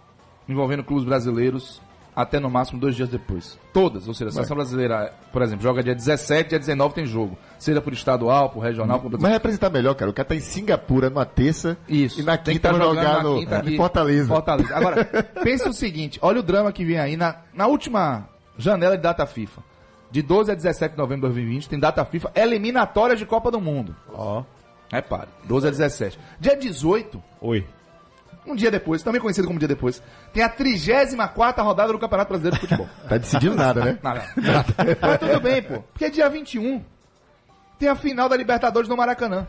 [0.48, 1.80] envolvendo clubes brasileiros
[2.14, 3.58] até no máximo dois dias depois.
[3.74, 4.08] Todas.
[4.08, 7.36] Ou seja, a seleção brasileira, por exemplo, joga dia 17, dia 19 tem jogo.
[7.58, 9.20] Seja por estadual, por regional, por...
[9.20, 10.10] Mas representar melhor, cara.
[10.10, 12.18] O cara tá em Singapura numa terça Isso.
[12.18, 14.28] e na quinta tá vai jogar no, quinta em e- Fortaleza.
[14.28, 14.74] Fortaleza.
[14.74, 15.04] Agora,
[15.44, 18.26] pensa o seguinte, olha o drama que vem aí na, na última
[18.58, 19.62] janela de data FIFA.
[20.10, 23.60] De 12 a 17 de novembro de 2020 tem data FIFA eliminatória de Copa do
[23.60, 23.94] Mundo.
[24.12, 24.44] Ó.
[24.90, 26.18] Repare, 12 a 17.
[26.38, 27.66] Dia 18, Oi.
[28.46, 30.00] um dia depois, também conhecido como dia depois,
[30.32, 32.88] tem a 34ª rodada do Campeonato Brasileiro de Futebol.
[33.08, 33.98] Tá decidindo nada, né?
[34.02, 34.24] Nada.
[35.00, 35.82] Mas tudo bem, pô.
[35.92, 36.82] Porque dia 21
[37.78, 39.46] tem a final da Libertadores no Maracanã.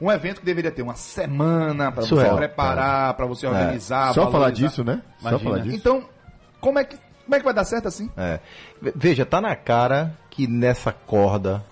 [0.00, 4.12] Um evento que deveria ter uma semana pra você Surreal, preparar, pra você organizar.
[4.12, 4.66] Só falar valorizar.
[4.68, 5.02] disso, né?
[5.18, 5.50] Só Imagina.
[5.50, 5.76] falar disso.
[5.76, 6.04] Então,
[6.60, 8.10] como é que, como é que vai dar certo assim?
[8.16, 8.38] É.
[8.80, 11.64] Ve- Veja, tá na cara que nessa corda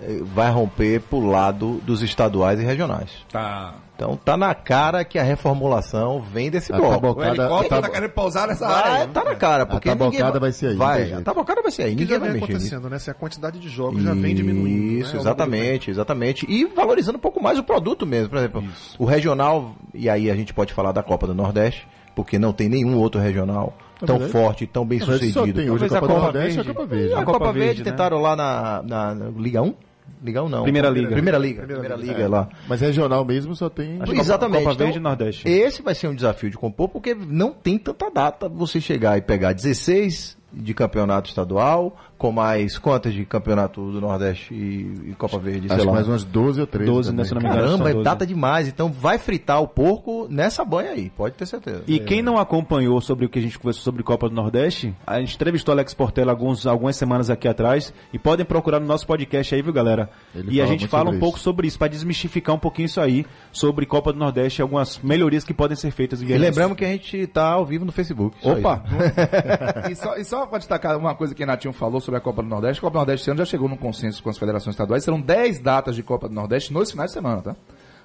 [0.00, 3.10] eh, vai romper pro lado dos estaduais e regionais.
[3.30, 3.74] Tá.
[3.96, 6.92] Então tá na cara que a reformulação vem desse A bloco.
[6.92, 8.90] O tabocada, helicóptero a tá querendo pousar nessa área.
[8.92, 9.08] Vai, aí.
[9.08, 11.90] tá na cara, porque tabocada ninguém vai ser aí, Vai, a tabocada vai ser aí,
[11.96, 12.52] Que ninguém já vai vem nisso.
[12.52, 12.94] acontecendo, né?
[12.96, 14.68] Assim, a quantidade de jogos já vem diminuindo.
[14.68, 15.18] Isso, né, do tempo.
[15.20, 16.46] exatamente, exatamente.
[16.48, 18.28] E valorizando um pouco mais o produto mesmo.
[18.28, 18.64] Por exemplo,
[19.00, 21.84] o regional, e aí a gente pode falar da Copa do Nordeste,
[22.14, 23.76] porque não tem nenhum outro regional
[24.06, 24.32] tão verdade.
[24.32, 25.60] forte, tão bem verdade, Só sucedido.
[25.60, 26.74] tem hoje a Talvez a Copa do Copa Nordeste e a Verde.
[26.74, 27.12] Copa Verde.
[27.14, 27.90] A A Copa, Copa Verde, Verde, né?
[27.90, 29.74] tentaram lá na, na, na Liga 1?
[30.22, 30.62] Liga 1 não.
[30.62, 31.08] Primeira Liga.
[31.08, 31.62] Primeira Liga.
[31.64, 32.48] Primeira Liga lá.
[32.66, 34.00] Mas regional mesmo só tem.
[34.02, 34.64] Acho Exatamente.
[34.64, 35.48] Copa Então, Verde e Nordeste.
[35.48, 39.20] Esse vai ser um desafio de compor, porque não tem tanta data você chegar e
[39.20, 45.38] pegar 16 de campeonato estadual, com mais quantas de campeonato do Nordeste e, e Copa
[45.38, 45.92] Verde, Acho sei lá.
[45.92, 46.90] mais umas 12 ou 13.
[46.90, 47.18] 12, também.
[47.22, 47.62] né, se não me engano.
[47.62, 48.04] Caramba, é 12.
[48.04, 48.68] data demais.
[48.68, 51.84] Então vai fritar o porco nessa banha aí, pode ter certeza.
[51.86, 55.20] E quem não acompanhou sobre o que a gente conversou sobre Copa do Nordeste, a
[55.20, 59.54] gente entrevistou Alex Portela alguns, algumas semanas aqui atrás e podem procurar no nosso podcast
[59.54, 60.10] aí, viu, galera?
[60.34, 61.44] Ele e a gente fala um sobre pouco isso.
[61.44, 65.44] sobre isso, para desmistificar um pouquinho isso aí, sobre Copa do Nordeste e algumas melhorias
[65.44, 66.20] que podem ser feitas.
[66.20, 68.36] E lembramos que a gente tá ao vivo no Facebook.
[68.42, 68.82] Opa!
[69.88, 72.48] E só, e só pra destacar uma coisa que Renatinho falou sobre a Copa do
[72.48, 75.04] Nordeste, a Copa do Nordeste esse ano já chegou num consenso com as federações estaduais,
[75.04, 77.54] serão 10 datas de Copa do Nordeste nos finais de semana, tá?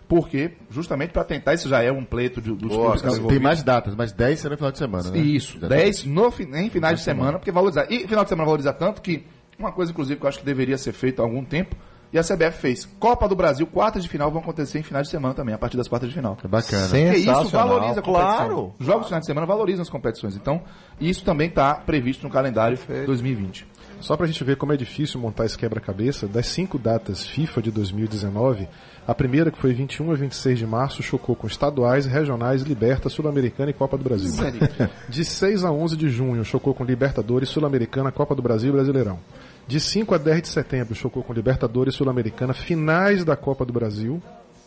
[0.09, 3.27] Porque, justamente para tentar, isso já é um pleito de- dos clubes que Não, estão
[3.29, 5.17] tem mais datas, mas 10 será no final de semana, né?
[5.17, 5.83] Isso, Exatamente.
[5.83, 7.87] 10 no, fi- em finais de semana, porque valorizar.
[7.89, 9.25] E final de semana valorizar tanto que,
[9.57, 11.75] uma coisa, inclusive, que eu acho que deveria ser feita há algum tempo,
[12.11, 12.85] e a CBF fez.
[12.99, 15.77] Copa do Brasil, quartas de final vão acontecer em finais de semana também, a partir
[15.77, 16.37] das quartas de final.
[16.43, 16.87] É bacana.
[16.89, 18.35] Porque isso valoriza a competição.
[18.37, 18.73] claro.
[18.77, 20.35] Os jogos de final de semana valorizam as competições.
[20.35, 20.61] Então,
[21.01, 22.77] isso também está previsto no calendário
[23.07, 23.65] 2020.
[24.03, 27.71] Só pra gente ver como é difícil montar esse quebra-cabeça, das cinco datas FIFA de
[27.71, 28.67] 2019,
[29.07, 33.71] a primeira, que foi 21 a 26 de março, chocou com estaduais, regionais, Liberta, Sul-Americana
[33.71, 34.29] e Copa do Brasil.
[35.07, 39.19] De 6 a 11 de junho, chocou com Libertadores, Sul-Americana, Copa do Brasil e Brasileirão.
[39.65, 44.21] De 5 a 10 de setembro, chocou com Libertadores, Sul-Americana, finais da Copa do Brasil,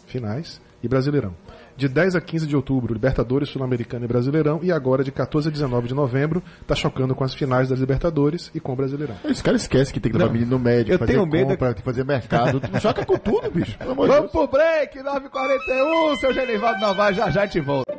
[0.07, 1.35] finais, e Brasileirão.
[1.77, 4.61] De 10 a 15 de outubro, Libertadores, Sul-Americana e Brasileirão.
[4.63, 8.51] E agora, de 14 a 19 de novembro, tá chocando com as finais das Libertadores
[8.55, 9.15] e com o Brasileirão.
[9.25, 11.69] Esse cara esquece que tem que levar menino no médico, eu fazer tenho medo- compra,
[11.69, 12.63] tem que fazer mercado.
[12.81, 13.77] Choca com tudo, bicho.
[13.77, 14.47] Pelo amor de Vamos Deus.
[14.49, 17.95] pro break, 9h41, seu Genivaldo Novaes, já já te volta.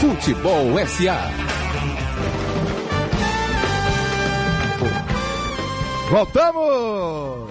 [0.00, 1.49] Futebol SA.
[6.10, 7.48] Voltamos!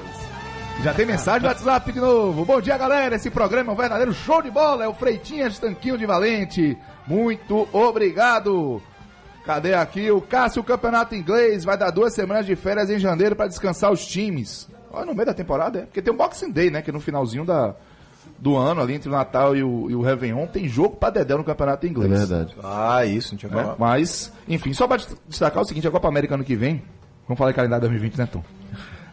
[0.84, 2.44] Já tem mensagem no WhatsApp de novo.
[2.44, 3.16] Bom dia, galera.
[3.16, 4.84] Esse programa é um verdadeiro show de bola.
[4.84, 6.78] É o Freitinhas Tanquinho de Valente.
[7.08, 8.82] Muito obrigado.
[9.46, 11.64] Cadê aqui o Cássio Campeonato Inglês?
[11.64, 14.68] Vai dar duas semanas de férias em janeiro para descansar os times.
[14.92, 15.82] Olha, no meio da temporada, é?
[15.84, 16.82] Porque tem o Boxing Day, né?
[16.82, 17.76] Que no finalzinho da,
[18.38, 21.38] do ano, ali entre o Natal e o, e o Réveillon, tem jogo pra Dedéu
[21.38, 22.12] no Campeonato É Inglês.
[22.28, 22.56] verdade.
[22.62, 23.76] Ah, isso, não tinha falado.
[23.80, 26.84] Mas, enfim, só para destacar o seguinte, a Copa América ano que vem,
[27.30, 28.44] vamos falar de calendário 2020, né, Tom?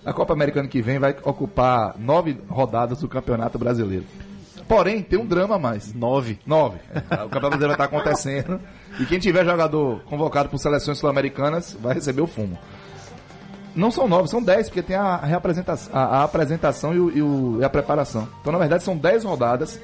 [0.04, 4.04] A Copa América ano que vem vai ocupar nove rodadas do Campeonato Brasileiro.
[4.68, 5.94] Porém, tem um drama a mais.
[5.94, 6.38] Nove.
[6.46, 6.78] Nove.
[6.92, 8.60] É, O Campeonato Brasileiro vai estar acontecendo.
[8.98, 12.58] E quem tiver jogador convocado por seleções sul-americanas vai receber o fumo.
[13.74, 17.22] Não são nove, são dez, porque tem a, reapresentação, a, a apresentação e, o- e
[17.22, 18.26] o- e a preparação.
[18.40, 19.78] Então, na verdade, são dez rodadas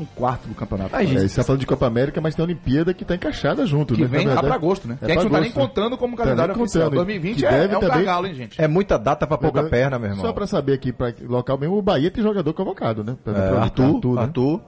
[0.00, 0.94] um quarto do campeonato.
[0.96, 3.94] É, você tá falando de Copa América, mas tem a Olimpíada que tá encaixada junto,
[3.94, 4.06] que né?
[4.08, 4.98] vem Na lá verdade, pra agosto, né?
[5.00, 5.54] É que a gente não tá nem né?
[5.54, 6.84] contando como Tá calendário nem oficial.
[6.84, 6.96] contando.
[6.96, 8.60] 2020 Que é, é um também- gargalo, hein, gente?
[8.60, 10.24] É muita data pra pouca perna, meu irmão.
[10.24, 13.16] Só pra saber aqui, pra local mesmo, o Bahia tem jogador convocado, né?
[13.22, 14.22] Pra- É, pra- Arthur, né?
[14.22, 14.60] Arthur.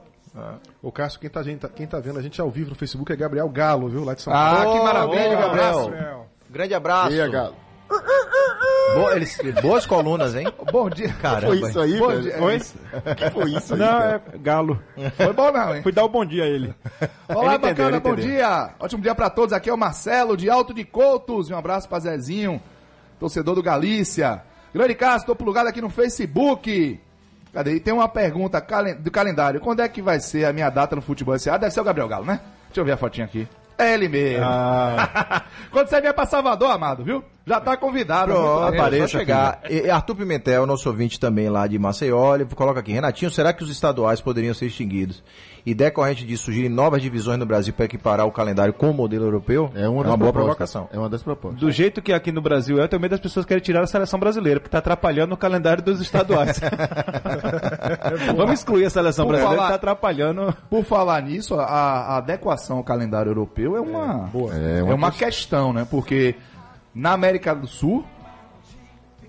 [0.83, 3.15] Ô, Cássio, quem tá, gente, quem tá vendo a gente ao vivo no Facebook é
[3.15, 4.03] Gabriel Galo, viu?
[4.03, 4.77] Lá de São Ah, Paulo.
[4.79, 5.79] que maravilha, Gabriel.
[5.89, 6.25] Gabriel.
[6.49, 7.11] Grande abraço.
[7.11, 7.55] E aí, Galo?
[8.95, 10.47] Bo- eles- boas colunas, hein?
[10.71, 11.13] Bom dia.
[11.21, 11.47] Caramba.
[11.47, 12.21] Foi isso aí, Bom velho?
[12.21, 12.43] dia.
[12.43, 12.59] Oi?
[13.15, 14.21] que foi isso aí, Não, cara?
[14.33, 14.81] é galo.
[15.15, 15.83] Foi bom não, hein?
[15.83, 16.73] Fui dar o bom dia a ele.
[17.29, 18.31] Olá, Ele entendeu, bacana, ele bom entendeu.
[18.31, 18.69] dia.
[18.79, 19.53] Ótimo dia pra todos.
[19.53, 21.49] Aqui é o Marcelo, de Alto de Coutos.
[21.49, 22.61] E um abraço pra Zezinho,
[23.19, 24.41] torcedor do Galícia.
[24.73, 26.99] Grande Castro, tô plugado aqui no Facebook.
[27.53, 27.75] Cadê?
[27.75, 28.63] E tem uma pergunta
[28.99, 29.59] do calendário.
[29.59, 31.57] Quando é que vai ser a minha data no futebol SA?
[31.57, 32.39] Deve ser o Gabriel Galo, né?
[32.67, 33.47] Deixa eu ver a fotinha aqui.
[33.77, 34.45] É ele mesmo.
[35.71, 37.23] Quando você vier pra Salvador, amado, viu?
[37.47, 38.33] Já tá convidado.
[38.33, 39.61] Pronto, apareça chegar.
[39.69, 43.63] E- Arthur Pimentel, nosso ouvinte também lá de Maceió, ele coloca aqui, Renatinho, será que
[43.63, 45.23] os estaduais poderiam ser extinguidos?
[45.65, 49.25] E decorrente disso surgirem novas divisões no Brasil para equiparar o calendário com o modelo
[49.25, 49.69] europeu?
[49.75, 50.33] É uma, das boa propostas.
[50.71, 50.89] provocação.
[50.93, 51.59] É uma das propostas.
[51.59, 53.87] Do jeito que aqui no Brasil é, eu tenho medo das pessoas querem tirar a
[53.87, 56.59] seleção brasileira, porque tá atrapalhando o calendário dos estaduais.
[58.35, 60.55] Vamos excluir a seleção Por brasileira falar- que tá atrapalhando.
[60.69, 65.11] Por falar nisso, a, a adequação ao calendário europeu é uma, É é uma uma,
[65.11, 65.85] questão, né?
[65.89, 66.35] Porque
[66.97, 68.03] na América do Sul,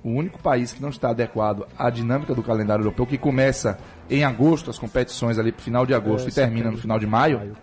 [0.03, 4.25] o único país que não está adequado à dinâmica do calendário europeu, que começa em
[4.25, 7.55] agosto, as competições ali pro final de agosto e termina no final de maio,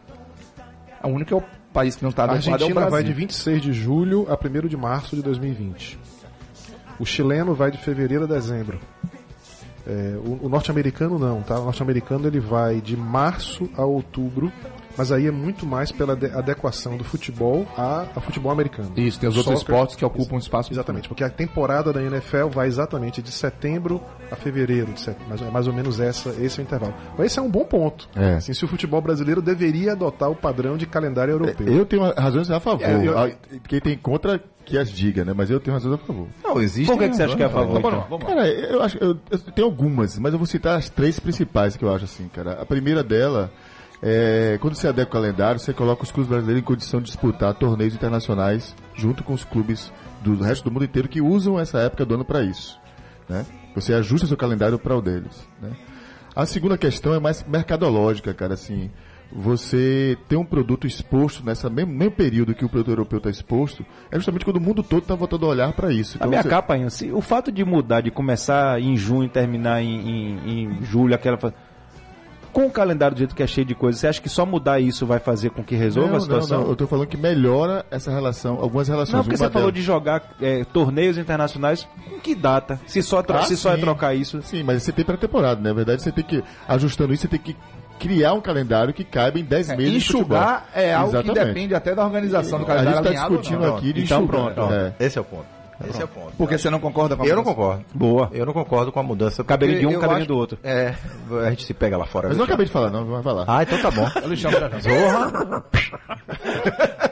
[1.03, 1.43] o único é o
[1.73, 2.91] país que não está A adequado é o Argentina Brasil.
[2.91, 5.97] vai de 26 de julho a 1 de março de 2020.
[6.99, 8.79] O chileno vai de fevereiro a dezembro.
[9.87, 11.59] É, o o norte-americano não, tá?
[11.59, 14.51] O norte-americano ele vai de março a outubro,
[14.97, 18.91] mas aí é muito mais pela ade- adequação do futebol a, a futebol americano.
[18.95, 20.71] Isso, tem os outros Soccer- esportes que ocupam espaço.
[20.73, 25.17] Exatamente, porque a temporada da NFL vai exatamente de setembro a fevereiro, de set...
[25.27, 26.93] mais, mais ou menos essa, esse é o intervalo.
[27.17, 28.07] Mas esse é um bom ponto.
[28.15, 28.35] É.
[28.35, 31.67] Assim, se o futebol brasileiro deveria adotar o padrão de calendário europeu.
[31.67, 32.83] Eu tenho razões a favor.
[32.85, 33.29] É, eu- Ah,
[33.67, 35.33] Quem tem contra, que as diga, né?
[35.35, 36.27] Mas eu tenho razões a favor.
[36.43, 36.89] Não, existe.
[36.91, 37.79] Por que, que você acha que é a favor?
[37.79, 38.05] Então?
[38.09, 38.35] vamos lá.
[38.35, 38.97] Cara, eu acho.
[38.97, 42.27] Eu, eu tenho algumas, mas eu vou citar as três principais que eu acho assim,
[42.27, 42.53] cara.
[42.61, 43.51] A primeira dela
[44.01, 47.53] é quando você adequa o calendário, você coloca os clubes brasileiros em condição de disputar
[47.53, 49.91] torneios internacionais junto com os clubes
[50.21, 52.79] do resto do mundo inteiro que usam essa época do ano para isso.
[53.29, 53.45] Né?
[53.75, 55.47] Você ajusta seu calendário para o deles.
[55.61, 55.71] Né?
[56.35, 58.53] A segunda questão é mais mercadológica, cara.
[58.55, 58.89] Assim,
[59.31, 63.85] você ter um produto exposto nessa mesmo, mesmo período que o produto europeu está exposto,
[64.11, 66.15] é justamente quando o mundo todo está voltando a olhar para isso.
[66.15, 69.29] A Então minha você- capa, Ian, o fato de mudar, de começar em junho e
[69.29, 71.37] terminar em, em- em julho, aquela.
[72.55, 74.79] Com o calendário do jeito que é cheio de coisas, você acha que só mudar
[74.79, 76.57] isso vai fazer com que resolva não, a situação?
[76.59, 79.13] Não, não, eu tô falando que melhora essa relação, algumas relações.
[79.13, 82.79] Não, porque você falou delas- de jogar é, torneios internacionais, com que data?
[82.87, 84.41] Se só, tro- Ah, se só é trocar isso.
[84.41, 85.67] Sim, mas você tem pré-temporada, né?
[85.67, 87.57] Na verdade, você tem que, ajustando isso, você tem que
[87.99, 91.37] criar um calendário que caiba em 10 É, meses de enxugar é algo Exatamente.
[91.39, 93.75] que depende até da organização do A calendário gente está discutindo não.
[93.75, 94.53] aqui de Então, enxugar.
[94.53, 94.73] pronto, ó.
[94.73, 94.93] É.
[94.97, 95.45] Esse é o ponto.
[95.89, 96.33] Esse é o ponto.
[96.37, 97.83] Porque você não concorda com a Eu não concordo.
[97.93, 98.29] Boa.
[98.31, 99.43] Eu não concordo com a mudança.
[99.43, 100.57] Cabelinho de um, porque eu cabelinho acho- do outro.
[100.63, 100.95] É,
[101.45, 102.27] a gente se pega lá fora.
[102.27, 103.45] Mas viu, não acabei de falar, não, vai falar.
[103.47, 104.07] Ah, então tá bom.
[104.23, 105.63] Alexandre, Zorra.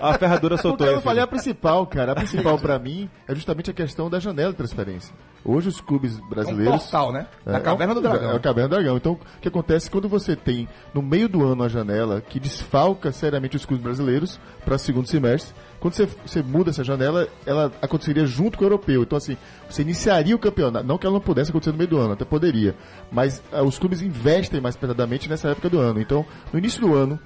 [0.01, 0.95] A ferradura Porque soltou eu aí.
[0.95, 1.37] não falei a filho.
[1.39, 2.11] principal, cara.
[2.11, 5.13] A principal pra mim é justamente a questão da janela de transferência.
[5.45, 6.83] Hoje os clubes um brasileiros.
[6.83, 7.25] portal, né?
[7.45, 8.31] Na É, caverna do é, dragão.
[8.31, 8.97] É a Caverna do Dragão.
[8.97, 13.11] Então, o que acontece quando você tem, no meio do ano, a janela que desfalca
[13.11, 15.53] seriamente os clubes brasileiros para segundo semestre,
[15.83, 19.03] quando você, você muda essa janela, ela aconteceria junto com o europeu.
[19.03, 19.35] Então, assim,
[19.69, 20.87] você iniciaria o campeonato.
[20.87, 22.73] Não que ela não pudesse acontecer no meio do ano, até poderia.
[23.11, 25.99] Mas ah, os clubes investem mais pesadamente nessa época do ano.
[25.99, 27.19] Então, no início do ano,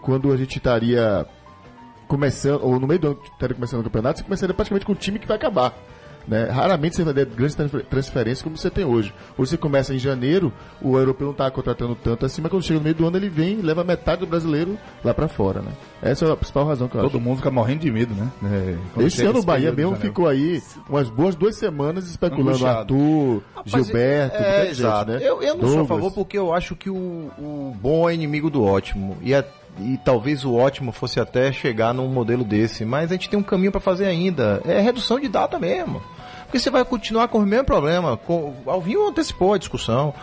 [0.00, 1.26] quando a gente estaria
[2.06, 4.94] começando, ou no meio do ano estaria começando o campeonato, você começaria praticamente com o
[4.94, 5.76] time que vai acabar.
[6.26, 6.44] Né?
[6.44, 9.12] Raramente você vai ter grandes transfer- transferências como você tem hoje.
[9.36, 12.78] Hoje você começa em janeiro, o europeu não está contratando tanto assim, mas quando chega
[12.78, 15.60] no meio do ano ele vem e leva metade do brasileiro lá para fora.
[15.60, 15.70] Né?
[16.02, 17.20] Essa é a principal razão que eu Todo acho.
[17.24, 18.28] mundo fica morrendo de medo, né?
[18.96, 19.96] É, Esse ano o Bahia mesmo janela.
[20.08, 22.78] ficou aí umas boas duas semanas especulando Angustiado.
[22.94, 25.10] Arthur, Gilberto, é, gente, exato.
[25.12, 25.18] né?
[25.20, 25.88] Eu, eu não sou a Douglas.
[25.88, 29.16] favor porque eu acho que o, o bom é inimigo do ótimo.
[29.22, 29.44] E, a-
[29.80, 32.84] e talvez o ótimo fosse até chegar num modelo desse.
[32.84, 34.60] Mas a gente tem um caminho para fazer ainda.
[34.64, 36.00] É redução de data mesmo.
[36.54, 38.16] Porque você vai continuar com o mesmo problema.
[38.16, 40.14] Com, Alvinho antecipou a discussão.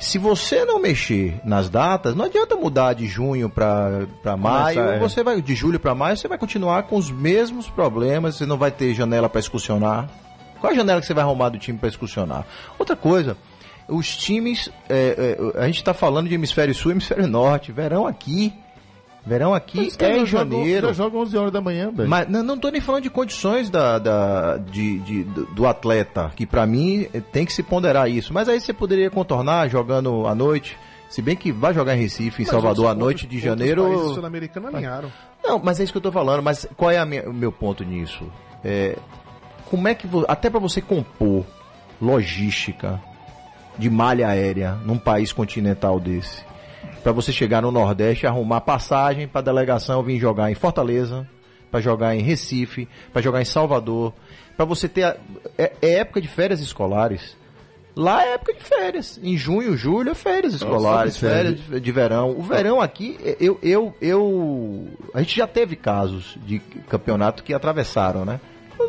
[0.00, 4.98] Se você não mexer nas datas, não adianta mudar de junho para maio, é.
[4.98, 8.58] você vai de julho para maio, você vai continuar com os mesmos problemas, você não
[8.58, 10.10] vai ter janela para excursionar.
[10.60, 12.44] Qual a janela que você vai arrumar do time para excursionar?
[12.76, 13.36] Outra coisa,
[13.86, 18.08] os times, é, é, a gente está falando de hemisfério sul e hemisfério norte, verão
[18.08, 18.52] aqui,
[19.26, 20.86] verão aqui Os caras é em janeiro.
[20.88, 22.08] Já jogam 11 horas da manhã, velho.
[22.08, 26.46] Mas não, não tô nem falando de condições da, da- de, de- do atleta, que
[26.46, 28.32] pra mim tem que se ponderar isso.
[28.32, 30.76] Mas aí você poderia contornar jogando à noite
[31.08, 33.84] Se bem que vai jogar em Recife, em Mas Salvador, à noite de janeiro.
[33.84, 35.10] países sul-americanos alinharam.
[35.42, 36.42] Não, mas é isso que eu tô falando.
[36.42, 38.24] Mas qual é minha- o meu ponto nisso?
[38.64, 38.96] É,
[39.70, 41.44] como é que até para você compor
[42.02, 43.00] logística
[43.78, 46.42] de malha aérea num país continental desse,
[47.06, 51.24] para você chegar no Nordeste, arrumar passagem para delegação vir jogar em Fortaleza,
[51.70, 54.12] para jogar em Recife, para jogar em Salvador,
[54.56, 55.16] para você ter a-
[55.56, 57.36] é, é época de férias escolares.
[57.94, 59.20] Lá é época de férias.
[59.22, 61.60] Em junho, julho é férias escolares, férias.
[61.60, 62.32] de, de verão.
[62.36, 64.88] O verão aqui, eu, eu, eu.
[65.14, 68.40] A gente já teve casos de campeonato que atravessaram, né?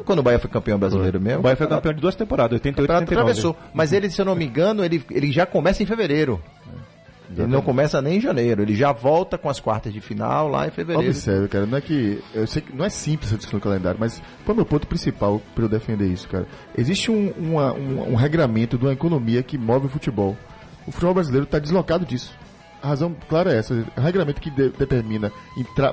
[0.05, 1.41] Quando o Bahia foi campeão brasileiro mesmo.
[1.41, 3.39] O Bahia foi campeão de duas temporadas, 88 e campeonato 89.
[3.53, 3.72] atravessou.
[3.76, 6.41] Mas ele, se eu não me engano, ele, ele já começa em fevereiro.
[7.30, 8.61] Ele não começa nem em janeiro.
[8.61, 11.09] Ele já volta com as quartas de final lá em fevereiro.
[11.09, 12.21] Observe, cara, não é que.
[12.34, 14.65] Eu sei que não é simples essa discussão do calendário, mas qual é o meu
[14.65, 16.45] ponto principal para eu defender isso, cara?
[16.78, 20.38] Existe um, uma- um, um regramento de uma economia que move o futebol.
[20.88, 22.34] O futebol brasileiro está deslocado disso.
[22.82, 25.32] A razão clara é essa: o regramento que de- determina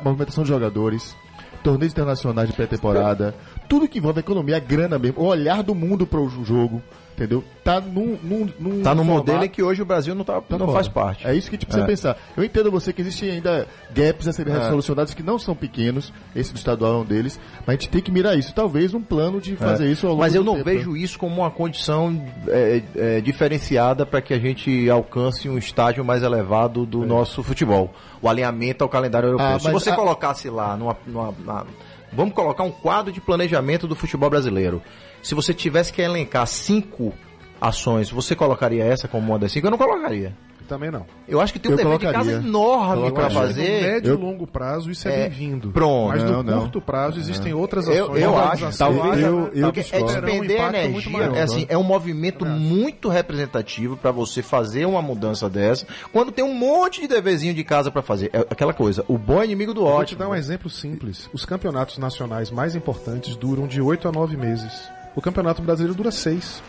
[0.04, 1.16] movimentação de jogadores,
[1.62, 3.34] torneios internacionais de pré-temporada,
[3.68, 6.82] tudo que envolve a economia, a grana mesmo, o olhar do mundo para o jogo,
[7.14, 7.42] entendeu?
[7.62, 8.18] Tá num.
[8.22, 10.66] num, num Tá no formato- modelo em que hoje o Brasil não, tá, Tá não
[10.66, 10.72] fora.
[10.72, 11.26] faz parte.
[11.26, 11.88] É isso que a gente precisa É.
[11.88, 12.16] pensar.
[12.36, 14.68] Eu entendo você que existem ainda gaps a serem É.
[14.68, 18.02] solucionados que não são pequenos, esse do estadual é um deles, mas a gente tem
[18.02, 18.52] que mirar isso.
[18.54, 20.26] Talvez um plano de fazer isso ao longo É.
[20.26, 20.74] Mas eu não tempo, né?
[20.76, 26.04] vejo isso como uma condição é, é, diferenciada para que a gente alcance um estágio
[26.04, 27.94] mais elevado do nosso futebol.
[28.20, 29.46] O alinhamento ao calendário europeu.
[29.46, 29.54] É.
[29.54, 31.64] Ah, Se você a- colocasse lá numa, numa- na-
[32.12, 34.80] Vamos colocar um quadro de planejamento do futebol brasileiro.
[35.24, 37.12] Se você tivesse que elencar cinco
[37.60, 39.66] ações, você colocaria essa como uma das cinco?
[39.66, 40.32] Eu não colocaria.
[40.66, 41.04] Também não.
[41.28, 43.82] Eu acho que tem um Eu dever de casa enorme para que no fazer.
[43.82, 45.70] médio Eu- e longo prazo isso é, É, bem-vindo.
[45.70, 46.08] pronto.
[46.08, 46.60] Mas Não, no não.
[46.60, 48.22] curto prazo existem outras Eu, ações.
[48.22, 51.36] eu novas acho, talvez Eu- eu porque é um despender muito energia, maior.
[51.36, 56.42] é, assim, é um movimento muito representativo para você fazer uma mudança dessa, quando tem
[56.42, 58.30] um monte de deverzinho de casa para fazer.
[58.32, 60.20] É aquela coisa, o bom é inimigo do Vou te ótimo.
[60.20, 61.28] dar um exemplo simples.
[61.30, 64.88] Os campeonatos nacionais mais importantes duram de 8 a 9 meses.
[65.14, 66.62] O campeonato brasileiro dura 6.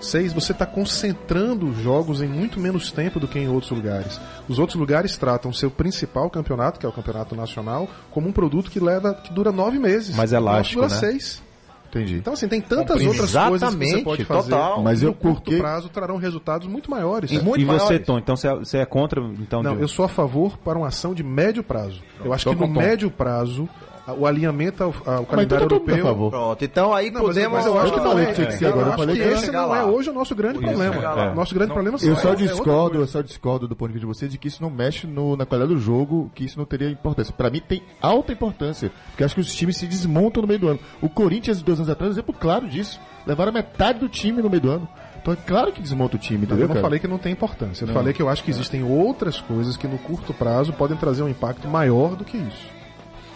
[0.00, 4.20] Seis, você está concentrando os jogos em muito menos tempo do que em outros lugares.
[4.48, 8.32] Os outros lugares tratam o seu principal campeonato, que é o campeonato nacional, como um
[8.32, 10.12] produto que leva, que dura nove meses.
[10.16, 10.98] O nosso elástico, dura né?
[11.00, 11.40] seis.
[11.88, 12.16] Entendi.
[12.16, 13.10] Então, assim, tem tantas Compreendo.
[13.10, 14.50] outras coisas que você Exatamente, pode fazer.
[14.50, 14.82] total.
[14.82, 17.30] Mas que eu no curto porque- prazo trarão resultados muito maiores.
[17.30, 18.06] E muito e você, maiores.
[18.06, 20.78] Tom, então você é, você é contra então Não, de- eu sou a favor para
[20.78, 22.02] uma ação de médio prazo.
[22.24, 22.80] Eu acho Tô que no com o Tom.
[22.80, 23.68] médio prazo,
[24.06, 26.02] o alinhamento ao, ao então calendário a europeu.
[26.04, 26.30] favor.
[26.30, 27.52] Pronto, então aí Não, mas, podemos.
[27.58, 28.26] mas eu acho que não falei é.
[28.28, 29.78] que tinha que ser eu agora, eu acho falei que que esse não lá.
[29.78, 30.94] é hoje o nosso grande problema.
[30.94, 31.34] chegar lá.
[31.34, 33.02] Nosso grande problema Eu é- só é discordo, coisa.
[33.04, 35.36] eu só discordo do ponto de vista de vocês de que isso não mexe no-
[35.36, 37.32] na qualidade do jogo, que isso não teria importância.
[37.32, 40.68] Pra mim tem alta importância, porque acho que os times se desmontam no meio do
[40.68, 40.80] ano.
[41.00, 43.00] O Corinthians, dois anos atrás, é um exemplo claro disso.
[43.24, 44.88] Levaram metade do time no meio do ano.
[45.20, 46.64] Então é claro que desmonta o time, Não, entendeu?
[46.64, 46.82] eu não cara?
[46.82, 47.84] falei que não tem importância.
[47.84, 51.22] Eu falei que eu acho que existem outras coisas que no curto prazo podem trazer
[51.22, 52.81] um impacto maior do que isso.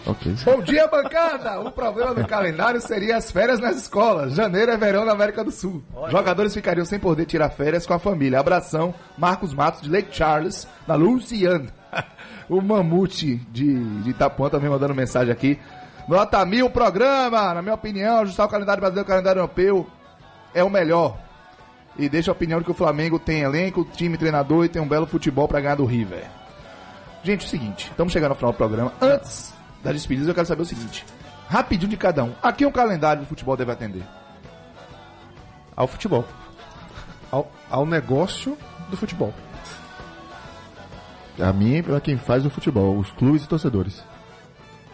[0.07, 0.35] Ok.
[0.45, 1.59] Bom dia, bancada!
[1.59, 4.33] O problema do calendário seria as férias nas escolas.
[4.33, 5.83] Janeiro é verão na América do Sul.
[6.09, 8.39] Jogadores ficariam sem poder tirar férias com a família.
[8.39, 11.67] Abração, Marcos Matos de Lake Charles, na Louisiana.
[12.47, 15.59] o Mamute de, de Itapuã também mandando mensagem aqui.
[16.07, 19.85] Nota mil programa, na minha opinião, ajustar o calendário brasileiro ao calendário europeu
[20.53, 21.17] é o melhor.
[21.97, 24.87] E deixa a opinião de que o Flamengo tem elenco, time, treinador e tem um
[24.87, 26.23] belo futebol pra ganhar do River.
[27.23, 28.93] Gente, é o seguinte, estamos chegando ao final do programa.
[29.01, 31.05] Antes das despedidas, eu quero saber o seguinte:
[31.47, 32.33] rapidinho de cada um.
[32.41, 34.03] Aqui um calendário de futebol deve atender.
[35.75, 36.25] ao futebol.
[37.31, 38.57] Ao, ao negócio
[38.89, 39.33] do futebol.
[41.39, 44.03] A mim é quem faz o futebol, os clubes e torcedores.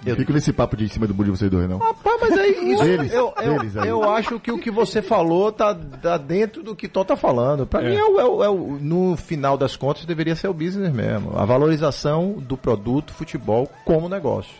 [0.05, 1.77] Eu fico nesse papo de em cima do muro de vocês dois, não.
[1.77, 3.87] Rapaz, mas aí isso, Deles, eu, eu, deles aí.
[3.87, 7.65] eu acho que o que você falou tá, tá dentro do que Tom tá falando.
[7.65, 10.53] Pra mim, é o, é o- é o- no final das contas, deveria ser o
[10.53, 11.31] business mesmo.
[11.39, 14.53] A valorização do produto futebol como negócio.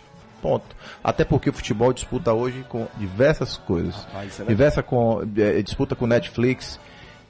[0.44, 0.76] Ponto.
[1.02, 3.96] Até porque o futebol disputa hoje com diversas coisas.
[4.46, 6.78] Diversa com, eh, disputa com Netflix,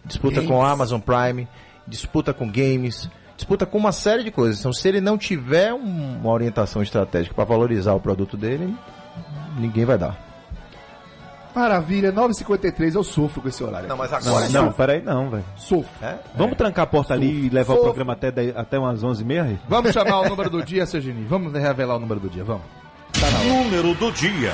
[0.04, 1.48] disputa com Amazon Prime,
[1.88, 3.08] disputa com games,
[3.38, 4.60] disputa com uma série de coisas.
[4.60, 8.76] Então, se ele não tiver um- uma orientação estratégica para valorizar o produto dele,
[9.60, 10.18] ninguém vai dar.
[11.56, 13.88] Maravilha, 9h53, eu sofro com esse horário.
[13.88, 15.44] Não, mas Não, agora não, peraí, não, velho.
[15.56, 16.04] Sofro.
[16.04, 16.16] É?
[16.36, 17.88] Vamos trancar a porta ali e levar o Fofo.
[17.90, 19.60] programa até, até umas 11h30?
[19.70, 21.00] Vamos chamar o número do dia, seu.
[21.30, 22.64] Vamos revelar o número do dia, vamos.
[23.22, 24.54] Número do dia.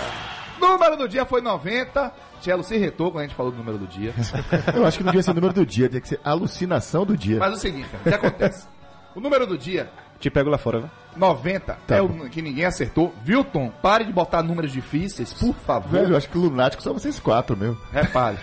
[0.59, 2.11] Número do dia foi 90.
[2.41, 4.13] Tchelo se retou quando a gente falou do número do dia.
[4.73, 7.15] Eu acho que não devia ser o número do dia, tinha que ser alucinação do
[7.17, 7.37] dia.
[7.39, 8.67] Mas é o seguinte, cara, o que acontece?
[9.15, 9.89] O número do dia,
[10.19, 10.89] Te pego lá fora, né?
[11.17, 13.13] 90, Tá é o que ninguém acertou.
[13.23, 15.89] Vilton, pare de botar números difíceis, por favor.
[15.91, 17.77] Velho, eu acho que lunático são vocês quatro, meu.
[17.91, 18.37] Repare.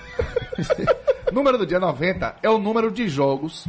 [1.32, 3.66] número do dia 90 é o número de jogos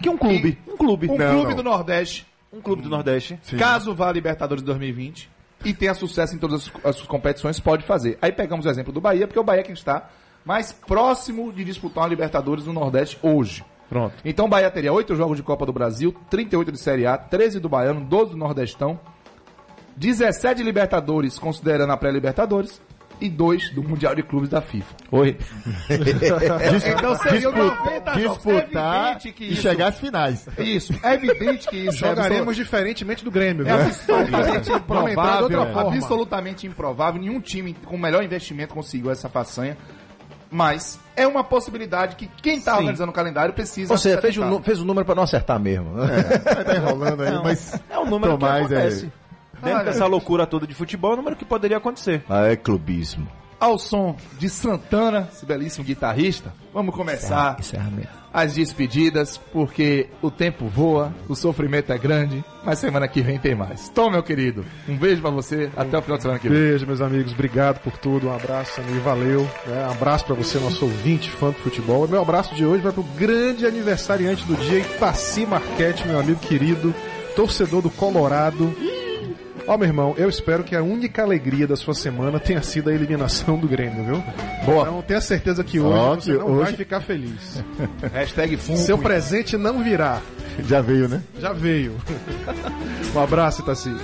[0.00, 0.58] Que um clube.
[0.66, 1.08] Um clube.
[1.10, 1.56] Um Não, clube não.
[1.56, 3.38] do Nordeste, Um clube do Nordeste.
[3.58, 5.30] caso vá a Libertadores 2020
[5.64, 8.18] e tenha sucesso em todas as, as competições, pode fazer.
[8.20, 10.10] Aí pegamos o exemplo do Bahia, porque o Bahia é quem está
[10.44, 13.64] mais próximo de disputar uma Libertadores no Nordeste hoje.
[13.88, 14.14] Pronto.
[14.24, 17.60] Então o Bahia teria 8 jogos de Copa do Brasil, 38 de Série A, 13
[17.60, 18.98] do Baiano, 12 do Nordestão,
[19.96, 22.80] 17 de Libertadores, considerando a pré-Libertadores,
[23.20, 24.94] e 2 do Mundial de Clubes da FIFA.
[25.10, 25.36] Oi.
[25.88, 28.46] Então seriam Disputar, 90 jogos.
[28.46, 30.46] É disputar que e isso- chegar às finais.
[30.58, 35.48] Isso, é evidente que isso Jogaremos diferentemente do Grêmio, É absolutamente outra improvável.
[35.72, 35.94] forma.
[35.94, 37.20] Absolutamente improvável.
[37.20, 39.76] Nenhum time com melhor investimento conseguiu essa façanha.
[40.50, 43.92] Mas é uma possibilidade que quem está organizando o calendário precisa.
[43.92, 45.90] Ou seja, fez, um, nu- fez um número pra não acertar mesmo.
[45.94, 46.06] né?
[46.64, 47.74] Tá enrolando aí, mas.
[47.90, 48.44] É um número que
[48.74, 49.06] é-
[49.64, 52.22] Dentro dessa loucura toda de futebol, é um número que poderia acontecer.
[52.28, 53.26] Ah, é clubismo.
[53.60, 57.56] Ao som de Santana, esse belíssimo guitarrista, vamos começar
[58.30, 63.54] as despedidas, porque o tempo voa, o sofrimento é grande, mas semana que vem tem
[63.54, 63.88] mais.
[63.88, 66.58] Tom, meu querido, um beijo pra você, até o final de semana que vem.
[66.58, 67.32] Beijo, meus amigos.
[67.32, 68.26] Obrigado por tudo.
[68.28, 69.00] Um abraço, amigo.
[69.00, 69.48] Valeu.
[69.66, 69.86] né?
[69.88, 72.06] Um abraço pra você, nosso ouvinte, fã do futebol.
[72.06, 76.40] E meu abraço de hoje vai pro grande aniversariante do dia, Itaci Marquete, meu amigo
[76.40, 76.92] querido,
[77.36, 78.74] torcedor do Colorado.
[79.66, 82.92] Ó, meu irmão, eu espero que a única alegria da sua semana tenha sido a
[82.94, 84.24] eliminação do Grêmio, viu?
[84.66, 84.82] Boa.
[84.82, 87.64] Então tenha certeza que hoje Ó, você que não hoje- vai ficar feliz.
[88.12, 88.78] Hashtag Funko.
[88.80, 90.20] Seu presente não virá.
[90.68, 91.22] Já veio, né?
[91.40, 91.96] Já veio.
[93.14, 93.94] um abraço, Itaci.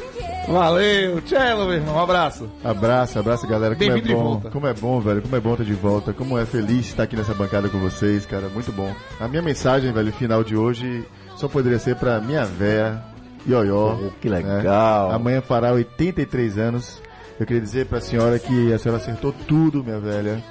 [0.48, 2.50] Valeu, tchau, meu irmão, um abraço.
[2.64, 3.76] Abraço, abraço, galera.
[3.76, 4.50] Como é bom, volta.
[4.50, 5.22] como é bom, velho.
[5.22, 6.12] Como é bom estar de volta.
[6.14, 8.48] Como é feliz estar aqui nessa bancada com vocês, cara.
[8.48, 8.92] Muito bom.
[9.20, 11.04] A minha mensagem, velho, final de hoje,
[11.36, 13.00] só poderia ser pra minha véia,
[13.47, 13.97] Ioió.
[14.20, 15.09] que legal.
[15.09, 15.14] né?
[15.14, 17.01] Amanhã fará 83 anos.
[17.38, 20.43] Eu queria dizer pra senhora que a senhora acertou tudo, minha velha.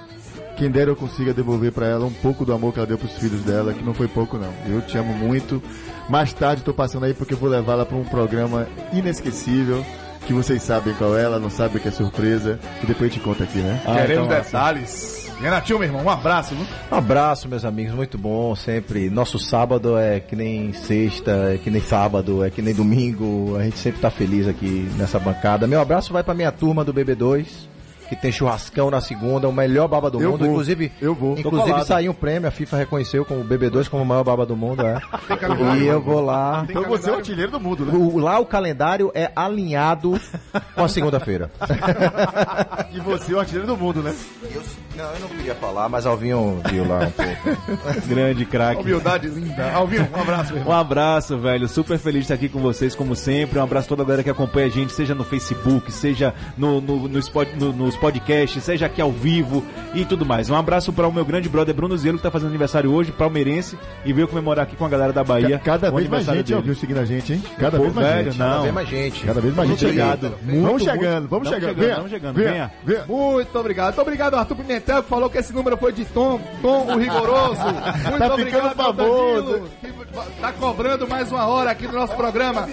[0.57, 3.13] Quem dera eu consiga devolver pra ela um pouco do amor que ela deu pros
[3.13, 4.51] filhos dela, que não foi pouco não.
[4.67, 5.61] Eu te amo muito.
[6.09, 9.85] Mais tarde tô passando aí porque eu vou levá-la pra um programa inesquecível,
[10.25, 13.17] que vocês sabem qual é, ela não sabe o que é surpresa, e depois eu
[13.17, 13.79] te conto aqui, né?
[13.85, 15.28] Queremos então, detalhes.
[15.41, 16.53] Renatinho, meu irmão, um abraço.
[16.53, 16.65] Viu?
[16.91, 19.09] Um abraço, meus amigos, muito bom sempre.
[19.09, 23.55] Nosso sábado é que nem sexta, é que nem sábado, é que nem domingo.
[23.55, 25.65] A gente sempre tá feliz aqui nessa bancada.
[25.65, 27.45] Meu abraço vai pra minha turma do BB2,
[28.09, 30.39] que tem churrascão na segunda, o melhor baba do Eu mundo.
[30.39, 31.37] vou, inclusive, eu vou.
[31.37, 34.55] Inclusive saiu um prêmio, a FIFA reconheceu como o BB2 como o maior baba do
[34.55, 34.99] mundo, é.
[35.79, 36.65] e eu vou lá.
[36.67, 37.93] Então você é o artilheiro do mundo, né?
[37.95, 40.19] O- lá o calendário é alinhado
[40.75, 41.51] com a segunda-feira.
[42.91, 44.15] E você é o artilheiro do mundo, né?
[44.95, 47.77] não, eu não queria falar, mas Alvinho viu lá um pouco.
[48.07, 48.81] Grande craque.
[48.81, 49.71] Humildade linda.
[49.71, 50.73] Alvinho, um abraço, meu irmão.
[50.73, 51.67] Um abraço, velho.
[51.67, 53.59] Super feliz de estar aqui com vocês, como sempre.
[53.59, 56.81] Um abraço a toda a galera que acompanha a gente, seja no Facebook, seja no,
[56.81, 57.19] no, no
[57.57, 60.49] no- nos podcasts, seja aqui ao vivo e tudo mais.
[60.49, 63.77] Um abraço para o meu grande brother Bruno Zelo, que tá fazendo aniversário hoje, palmeirense,
[64.05, 65.59] e veio comemorar aqui com a galera da Bahia.
[65.63, 66.59] Cada vez mais gente, dele.
[66.59, 67.43] ó, viu, seguindo a gente, hein?
[67.59, 68.39] Cada Pô, vez mais velho, gente.
[68.39, 68.47] não.
[68.49, 69.25] Cada vez mais gente.
[69.25, 70.35] Cada vez mais Muito gente obrigado.
[70.43, 71.75] Muito, vamos chegando, vamos chegando.
[71.75, 72.35] Venha, vamos chegando.
[72.35, 72.71] venha.
[73.07, 73.85] Muito obrigado.
[73.89, 77.61] Muito obrigado, Arthur Pimentel, que falou que esse número foi de Tom, Tom o rigoroso.
[78.09, 79.61] Muito Tá obrigado, famoso.
[79.81, 79.91] Que
[80.41, 82.67] tá cobrando mais uma hora aqui no nosso programa.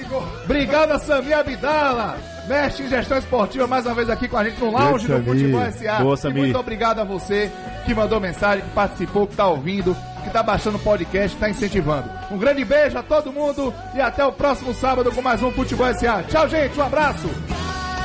[0.45, 2.17] Obrigado a Samir Abdala,
[2.47, 5.23] mestre em gestão esportiva, mais uma vez aqui com a gente no Lounge do.
[5.23, 6.03] Futebol SA.
[6.03, 6.43] Boa, Samir.
[6.45, 7.51] muito obrigado a você
[7.85, 11.51] que mandou mensagem, que participou, que tá ouvindo, que tá baixando o podcast, que tá
[11.51, 12.09] incentivando.
[12.31, 15.93] Um grande beijo a todo mundo e até o próximo sábado com mais um Futebol
[15.95, 16.25] SA.
[16.29, 17.29] Tchau, gente, um abraço.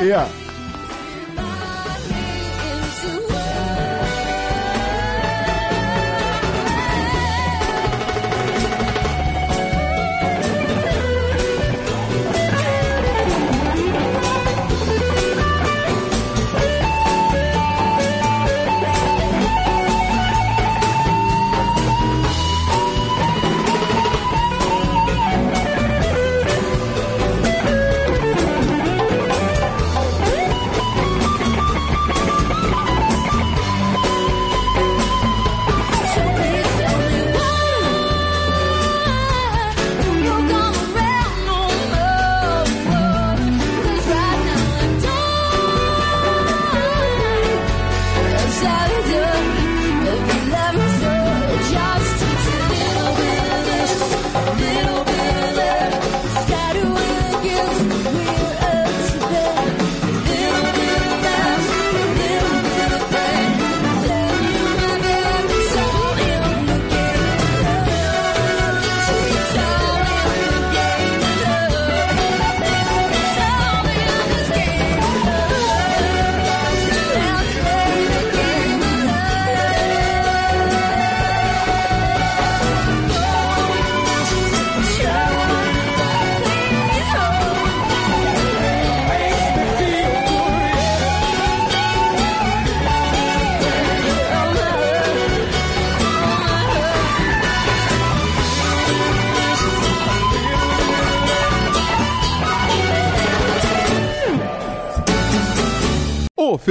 [0.02, 0.51] E,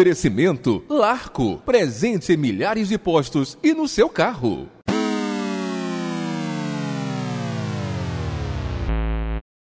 [0.00, 1.58] Oferecimento Larco.
[1.58, 4.66] Presente em milhares de postos e no seu carro.